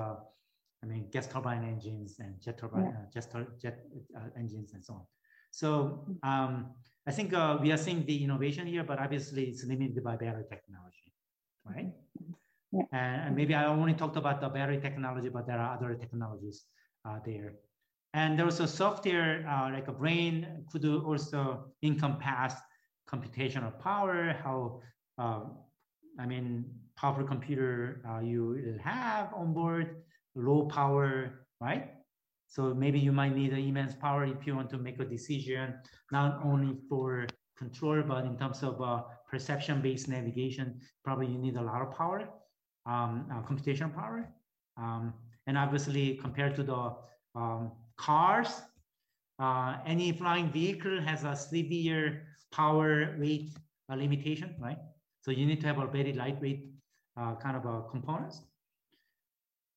I 0.82 0.86
mean, 0.86 1.08
gas 1.10 1.26
turbine 1.26 1.64
engines 1.64 2.16
and 2.20 2.40
jet 2.40 2.58
turbine, 2.58 2.94
yeah. 3.14 3.20
uh, 3.20 3.20
jet, 3.20 3.60
jet 3.60 3.78
uh, 4.16 4.28
engines 4.38 4.72
and 4.72 4.84
so 4.84 4.94
on. 4.94 5.06
So 5.50 6.06
um, 6.22 6.70
I 7.06 7.12
think 7.12 7.34
uh, 7.34 7.58
we 7.60 7.72
are 7.72 7.76
seeing 7.76 8.04
the 8.06 8.24
innovation 8.24 8.66
here, 8.66 8.84
but 8.84 8.98
obviously 8.98 9.44
it's 9.44 9.64
limited 9.64 10.02
by 10.02 10.16
battery 10.16 10.44
technology, 10.48 11.12
right? 11.64 11.92
Yeah. 12.72 12.82
And, 12.92 13.22
and, 13.22 13.36
maybe 13.36 13.54
I 13.54 13.66
only 13.66 13.94
talked 13.94 14.16
about 14.16 14.40
the 14.40 14.48
battery 14.48 14.80
technology, 14.80 15.28
but 15.28 15.46
there 15.46 15.58
are 15.58 15.74
other 15.76 15.94
technologies 15.94 16.64
uh, 17.04 17.18
there. 17.26 17.54
And 18.14 18.38
there 18.38 18.46
was 18.46 18.60
a 18.60 18.68
software 18.68 19.46
uh, 19.48 19.70
like 19.72 19.88
a 19.88 19.92
brain 19.92 20.64
could 20.70 20.84
also 20.84 21.72
encompass 21.82 22.54
computational 23.08 23.76
power, 23.80 24.36
how 24.42 24.80
uh, 25.18 25.40
I 26.18 26.26
mean 26.26 26.64
powerful 26.96 27.24
computer 27.24 28.02
uh, 28.08 28.20
you 28.20 28.46
will 28.64 28.78
have 28.82 29.32
on 29.34 29.52
board, 29.52 30.02
low 30.34 30.66
power, 30.66 31.46
right? 31.60 31.90
So 32.48 32.74
maybe 32.74 32.98
you 32.98 33.12
might 33.12 33.34
need 33.34 33.52
immense 33.52 33.94
power 33.94 34.24
if 34.24 34.46
you 34.46 34.56
want 34.56 34.70
to 34.70 34.78
make 34.78 34.98
a 35.00 35.04
decision, 35.04 35.74
not 36.10 36.40
only 36.44 36.76
for 36.88 37.26
control, 37.56 38.02
but 38.02 38.24
in 38.24 38.36
terms 38.36 38.62
of 38.62 38.80
uh, 38.82 39.02
perception-based 39.30 40.08
navigation, 40.08 40.80
probably 41.04 41.28
you 41.28 41.38
need 41.38 41.56
a 41.56 41.62
lot 41.62 41.80
of 41.82 41.92
power, 41.96 42.28
um, 42.86 43.26
uh, 43.32 43.40
computational 43.42 43.94
power. 43.94 44.28
Um, 44.76 45.14
and 45.46 45.56
obviously 45.56 46.16
compared 46.16 46.56
to 46.56 46.62
the 46.62 46.94
um, 47.34 47.72
cars, 47.96 48.62
uh, 49.38 49.76
any 49.86 50.12
flying 50.12 50.50
vehicle 50.50 51.00
has 51.00 51.24
a 51.24 51.36
severe 51.36 52.26
power 52.52 53.16
weight 53.18 53.50
uh, 53.90 53.94
limitation, 53.94 54.54
right? 54.58 54.78
So 55.22 55.30
you 55.30 55.46
need 55.46 55.60
to 55.60 55.66
have 55.66 55.78
a 55.78 55.86
very 55.86 56.12
lightweight 56.12 56.66
uh, 57.16 57.34
kind 57.36 57.56
of 57.56 57.64
a 57.64 57.82
components. 57.90 58.42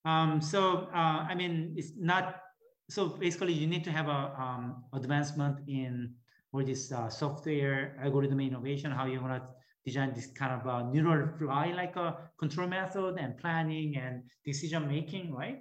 Um, 0.05 0.41
so, 0.41 0.89
uh, 0.93 1.25
I 1.29 1.35
mean, 1.35 1.73
it's 1.77 1.93
not, 1.97 2.41
so 2.89 3.07
basically 3.07 3.53
you 3.53 3.67
need 3.67 3.83
to 3.85 3.91
have 3.91 4.07
a 4.07 4.33
um, 4.37 4.83
advancement 4.93 5.59
in 5.67 6.13
all 6.51 6.63
this 6.63 6.91
uh, 6.91 7.09
software 7.09 7.97
algorithm 8.01 8.39
innovation, 8.41 8.91
how 8.91 9.05
you 9.05 9.21
want 9.21 9.43
to 9.43 9.49
design 9.85 10.13
this 10.13 10.27
kind 10.27 10.53
of 10.53 10.65
a 10.65 10.91
neural 10.91 11.27
fly 11.37 11.73
like 11.75 11.95
a 11.95 12.17
control 12.39 12.67
method 12.67 13.17
and 13.17 13.37
planning 13.37 13.97
and 13.97 14.23
decision 14.45 14.87
making, 14.87 15.33
right? 15.33 15.59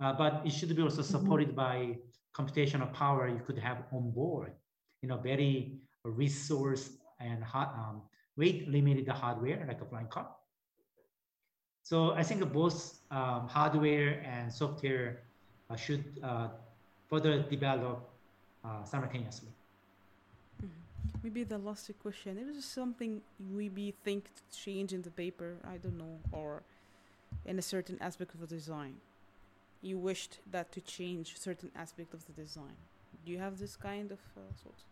Uh, 0.00 0.12
but 0.12 0.42
it 0.44 0.50
should 0.50 0.74
be 0.74 0.82
also 0.82 1.02
mm-hmm. 1.02 1.18
supported 1.18 1.48
mm 1.48 1.58
-hmm. 1.58 1.68
by 1.70 1.98
computational 2.38 2.90
power 2.92 3.28
you 3.28 3.42
could 3.46 3.58
have 3.58 3.78
on 3.92 4.12
board, 4.12 4.52
you 5.02 5.08
know, 5.08 5.20
very 5.20 5.80
resource 6.04 6.84
and 7.20 7.42
um, 7.54 8.02
weight 8.36 8.68
limited 8.68 9.08
hardware 9.08 9.66
like 9.66 9.80
a 9.82 9.86
flying 9.90 10.08
car. 10.08 10.37
So 11.88 12.12
I 12.12 12.22
think 12.22 12.40
both 12.52 12.98
um, 13.10 13.48
hardware 13.48 14.20
and 14.22 14.52
software 14.52 15.20
uh, 15.70 15.76
should 15.76 16.04
uh, 16.22 16.48
further 17.08 17.40
develop 17.40 18.06
uh, 18.62 18.84
simultaneously. 18.84 19.48
Mm-hmm. 20.62 21.18
Maybe 21.22 21.44
the 21.44 21.56
last 21.56 21.90
question. 22.02 22.36
There 22.36 22.50
is 22.50 22.62
something 22.66 23.22
we 23.54 23.94
think 24.04 24.24
to 24.24 24.58
change 24.64 24.92
in 24.92 25.00
the 25.00 25.10
paper. 25.10 25.56
I 25.64 25.78
don't 25.78 25.96
know, 25.96 26.18
or 26.30 26.62
in 27.46 27.58
a 27.58 27.62
certain 27.62 27.96
aspect 28.02 28.34
of 28.34 28.40
the 28.40 28.46
design. 28.46 28.96
You 29.80 29.96
wished 29.96 30.40
that 30.50 30.70
to 30.72 30.82
change 30.82 31.38
certain 31.38 31.70
aspect 31.74 32.12
of 32.12 32.26
the 32.26 32.32
design. 32.32 32.76
Do 33.24 33.32
you 33.32 33.38
have 33.38 33.58
this 33.58 33.76
kind 33.76 34.12
of 34.12 34.20
uh, 34.36 34.40
thoughts? 34.62 34.84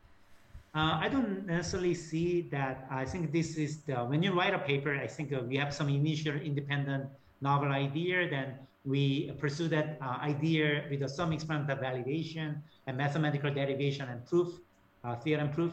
Uh, 0.76 0.98
I 1.00 1.08
don't 1.08 1.46
necessarily 1.46 1.94
see 1.94 2.42
that. 2.52 2.86
I 2.90 3.06
think 3.06 3.32
this 3.32 3.56
is 3.56 3.78
the, 3.84 3.94
when 3.94 4.22
you 4.22 4.34
write 4.34 4.52
a 4.52 4.58
paper, 4.58 4.94
I 4.94 5.06
think 5.06 5.32
uh, 5.32 5.40
we 5.40 5.56
have 5.56 5.72
some 5.72 5.88
initial 5.88 6.34
independent 6.34 7.06
novel 7.40 7.72
idea, 7.72 8.28
then 8.28 8.58
we 8.84 9.32
pursue 9.38 9.68
that 9.68 9.96
uh, 10.02 10.18
idea 10.20 10.84
with 10.90 11.08
some 11.08 11.32
experimental 11.32 11.78
validation 11.78 12.60
and 12.86 12.98
mathematical 12.98 13.50
derivation 13.50 14.06
and 14.10 14.26
proof, 14.26 14.60
uh, 15.02 15.16
theorem 15.16 15.50
proof. 15.50 15.72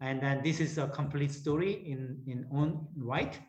And 0.00 0.20
then 0.20 0.42
this 0.44 0.60
is 0.60 0.76
a 0.76 0.86
complete 0.88 1.32
story 1.32 1.72
in, 1.86 2.20
in 2.26 2.46
own 2.52 2.86
right. 2.94 3.40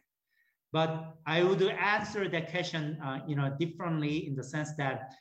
But 0.71 1.17
I 1.25 1.43
would 1.43 1.61
answer 1.63 2.29
that 2.29 2.49
question, 2.49 2.97
uh, 3.03 3.19
you 3.27 3.35
know, 3.35 3.53
differently 3.59 4.25
in 4.25 4.35
the 4.35 4.43
sense 4.43 4.73
that 4.77 5.15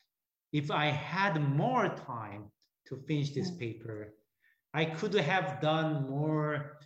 if 0.52 0.70
I 0.70 0.86
had 0.86 1.42
more 1.42 1.88
time 2.06 2.44
to 2.86 2.96
finish 3.08 3.30
this 3.30 3.50
mm. 3.50 3.58
paper, 3.58 4.14
I 4.74 4.84
could 4.86 5.14
have 5.14 5.60
done 5.60 6.08
more 6.08 6.78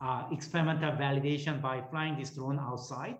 uh, 0.00 0.24
experimental 0.30 0.92
validation 0.92 1.60
by 1.60 1.82
flying 1.90 2.16
this 2.16 2.30
drone 2.30 2.58
outside. 2.58 3.18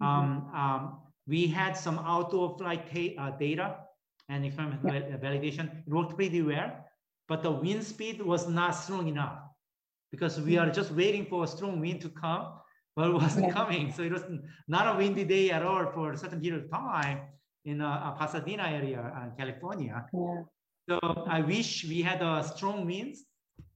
Mm 0.00 0.06
-hmm. 0.06 0.24
um, 0.24 0.30
um, 0.62 0.82
we 1.26 1.46
had 1.46 1.76
some 1.76 1.98
outdoor 2.12 2.56
flight 2.58 2.82
uh, 3.18 3.30
data 3.38 3.86
and 4.28 4.44
experimental 4.44 4.94
yeah. 4.94 5.20
validation. 5.20 5.64
It 5.86 5.92
worked 5.92 6.16
pretty 6.16 6.42
well, 6.42 6.70
but 7.28 7.42
the 7.42 7.50
wind 7.50 7.84
speed 7.84 8.20
was 8.22 8.48
not 8.48 8.74
strong 8.74 9.08
enough 9.08 9.38
because 10.10 10.40
we 10.40 10.58
are 10.58 10.70
just 10.70 10.90
waiting 10.90 11.24
for 11.26 11.44
a 11.44 11.46
strong 11.46 11.80
wind 11.80 12.00
to 12.00 12.08
come, 12.08 12.44
but 12.96 13.08
it 13.10 13.14
wasn't 13.22 13.46
yeah. 13.46 13.52
coming. 13.52 13.92
So 13.92 14.02
it 14.02 14.12
was 14.12 14.24
not 14.66 14.84
a 14.92 14.96
windy 14.98 15.24
day 15.24 15.50
at 15.50 15.62
all 15.62 15.86
for 15.94 16.12
a 16.12 16.16
certain 16.16 16.40
period 16.40 16.64
of 16.64 16.70
time 16.70 17.18
in 17.64 17.80
uh, 17.80 18.12
Pasadena 18.18 18.64
area, 18.64 19.00
uh, 19.00 19.36
California. 19.36 20.06
Yeah. 20.12 20.42
So 20.90 20.98
I 21.28 21.40
wish 21.40 21.84
we 21.84 22.02
had 22.02 22.20
a 22.20 22.42
strong 22.42 22.84
winds 22.84 23.22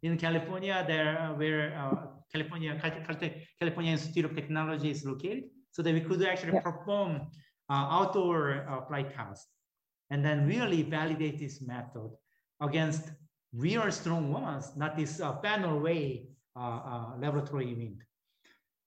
in 0.02 0.18
California, 0.18 0.82
there 0.84 1.16
uh, 1.20 1.34
where 1.34 1.78
uh, 1.78 2.10
California 2.32 2.74
California 3.60 3.92
Institute 3.92 4.24
of 4.24 4.34
Technology 4.34 4.90
is 4.90 5.04
located, 5.04 5.44
so 5.70 5.80
that 5.82 5.94
we 5.94 6.00
could 6.00 6.26
actually 6.26 6.54
yeah. 6.54 6.66
perform 6.66 7.30
uh, 7.70 7.86
outdoor 7.96 8.66
uh, 8.68 8.84
flight 8.86 9.14
tests 9.14 9.46
and 10.10 10.24
then 10.24 10.48
really 10.48 10.82
validate 10.82 11.38
this 11.38 11.62
method 11.62 12.10
against 12.60 13.12
real 13.52 13.88
strong 13.92 14.32
ones, 14.32 14.72
not 14.74 14.96
this 14.96 15.20
uh, 15.20 15.36
fan 15.38 15.64
array 15.64 16.26
uh, 16.56 17.12
laboratory 17.20 17.74
wind. 17.74 18.02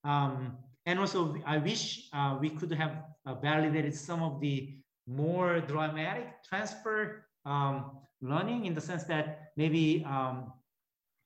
Um, 0.03 0.57
and 0.85 0.99
also, 0.99 1.37
I 1.45 1.59
wish 1.59 2.09
we 2.41 2.49
could 2.49 2.73
have 2.73 3.05
validated 3.41 3.95
some 3.95 4.21
of 4.21 4.41
the 4.41 4.83
more 5.07 5.61
dramatic 5.61 6.43
transfer 6.43 7.26
um, 7.47 7.91
learning 8.21 8.65
in 8.65 8.73
the 8.73 8.81
sense 8.81 9.03
that 9.05 9.51
maybe 9.55 10.05
um, 10.05 10.51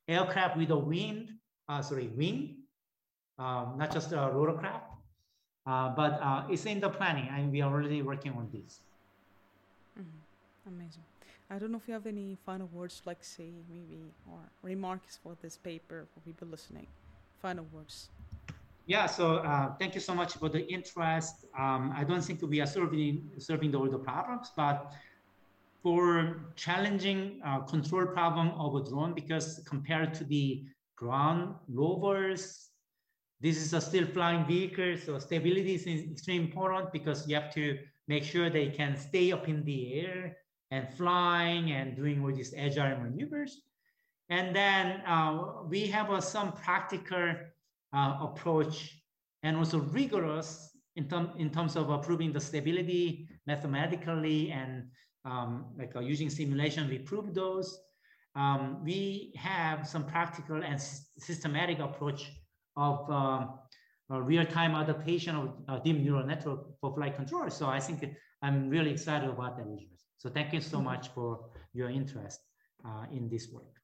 aircraft 0.08 0.56
with 0.56 0.70
a 0.70 0.78
wind, 0.78 1.32
uh, 1.68 1.82
sorry, 1.82 2.08
wing, 2.16 2.56
um, 3.38 3.74
not 3.76 3.92
just 3.92 4.12
a 4.12 4.16
rotorcraft, 4.16 4.86
uh, 5.66 5.88
but 5.90 6.20
uh, 6.22 6.44
it's 6.48 6.64
in 6.66 6.80
the 6.80 6.88
planning 6.88 7.28
and 7.34 7.50
we 7.50 7.60
are 7.60 7.72
already 7.72 8.02
working 8.02 8.32
on 8.32 8.48
this. 8.52 8.80
Mm-hmm. 9.98 10.74
Amazing. 10.74 11.02
I 11.50 11.58
don't 11.58 11.70
know 11.72 11.78
if 11.78 11.88
you 11.88 11.94
have 11.94 12.06
any 12.06 12.38
final 12.46 12.68
words, 12.72 13.02
like 13.04 13.22
say 13.22 13.50
maybe, 13.68 14.00
or 14.30 14.38
remarks 14.62 15.18
for 15.22 15.36
this 15.42 15.56
paper 15.56 16.06
for 16.14 16.20
people 16.20 16.48
listening. 16.48 16.86
Final 17.42 17.66
words. 17.72 18.08
Yeah, 18.86 19.06
so 19.06 19.36
uh, 19.36 19.74
thank 19.78 19.94
you 19.94 20.00
so 20.00 20.14
much 20.14 20.34
for 20.34 20.48
the 20.48 20.66
interest. 20.72 21.44
Um, 21.58 21.92
I 21.96 22.04
don't 22.04 22.22
think 22.22 22.42
we 22.42 22.60
are 22.60 22.66
solving 22.66 23.30
solving 23.38 23.74
all 23.74 23.88
the 23.88 23.98
problems, 23.98 24.50
but 24.56 24.92
for 25.82 26.52
challenging 26.54 27.40
uh, 27.44 27.60
control 27.60 28.06
problem 28.06 28.50
of 28.50 28.74
a 28.76 28.84
drone 28.88 29.14
because 29.14 29.60
compared 29.66 30.14
to 30.14 30.24
the 30.24 30.64
ground 30.96 31.54
rovers, 31.68 32.68
this 33.40 33.56
is 33.56 33.72
a 33.72 33.80
still 33.80 34.06
flying 34.06 34.46
vehicle, 34.46 34.96
so 35.04 35.18
stability 35.18 35.74
is 35.74 35.86
extremely 35.86 36.44
important 36.44 36.92
because 36.92 37.28
you 37.28 37.34
have 37.34 37.52
to 37.54 37.78
make 38.06 38.22
sure 38.22 38.48
they 38.48 38.68
can 38.68 38.96
stay 38.96 39.32
up 39.32 39.48
in 39.48 39.64
the 39.64 40.00
air 40.00 40.36
and 40.70 40.88
flying 40.94 41.72
and 41.72 41.96
doing 41.96 42.22
all 42.22 42.32
these 42.32 42.54
agile 42.56 42.98
maneuvers. 42.98 43.62
And 44.28 44.54
then 44.54 45.02
uh, 45.06 45.64
we 45.68 45.88
have 45.88 46.10
uh, 46.10 46.20
some 46.20 46.52
practical 46.52 47.34
uh, 47.92 48.16
approach 48.20 49.02
and 49.42 49.56
also 49.56 49.80
rigorous 49.80 50.70
in, 50.96 51.08
term, 51.08 51.32
in 51.36 51.50
terms 51.50 51.76
of 51.76 52.02
proving 52.02 52.32
the 52.32 52.40
stability 52.40 53.28
mathematically 53.46 54.50
and 54.50 54.84
um, 55.24 55.66
like 55.78 55.94
uh, 55.96 56.00
using 56.00 56.30
simulation, 56.30 56.88
we 56.88 56.98
prove 56.98 57.34
those. 57.34 57.78
Um, 58.34 58.82
we 58.84 59.32
have 59.36 59.86
some 59.86 60.04
practical 60.04 60.62
and 60.62 60.80
systematic 61.18 61.78
approach 61.80 62.32
of 62.76 63.08
um, 63.10 63.58
real-time 64.08 64.74
adaptation 64.74 65.36
of 65.36 65.54
uh, 65.68 65.78
deep 65.80 65.98
neural 65.98 66.26
network 66.26 66.78
for 66.80 66.94
flight 66.94 67.16
control. 67.16 67.50
So 67.50 67.66
I 67.66 67.80
think 67.80 68.04
I'm 68.42 68.68
really 68.68 68.90
excited 68.90 69.28
about 69.28 69.56
that. 69.58 69.66
So 70.18 70.30
thank 70.30 70.52
you 70.52 70.60
so 70.60 70.80
much 70.80 71.08
for 71.08 71.50
your 71.72 71.90
interest 71.90 72.40
uh, 72.84 73.04
in 73.10 73.28
this 73.28 73.48
work. 73.52 73.81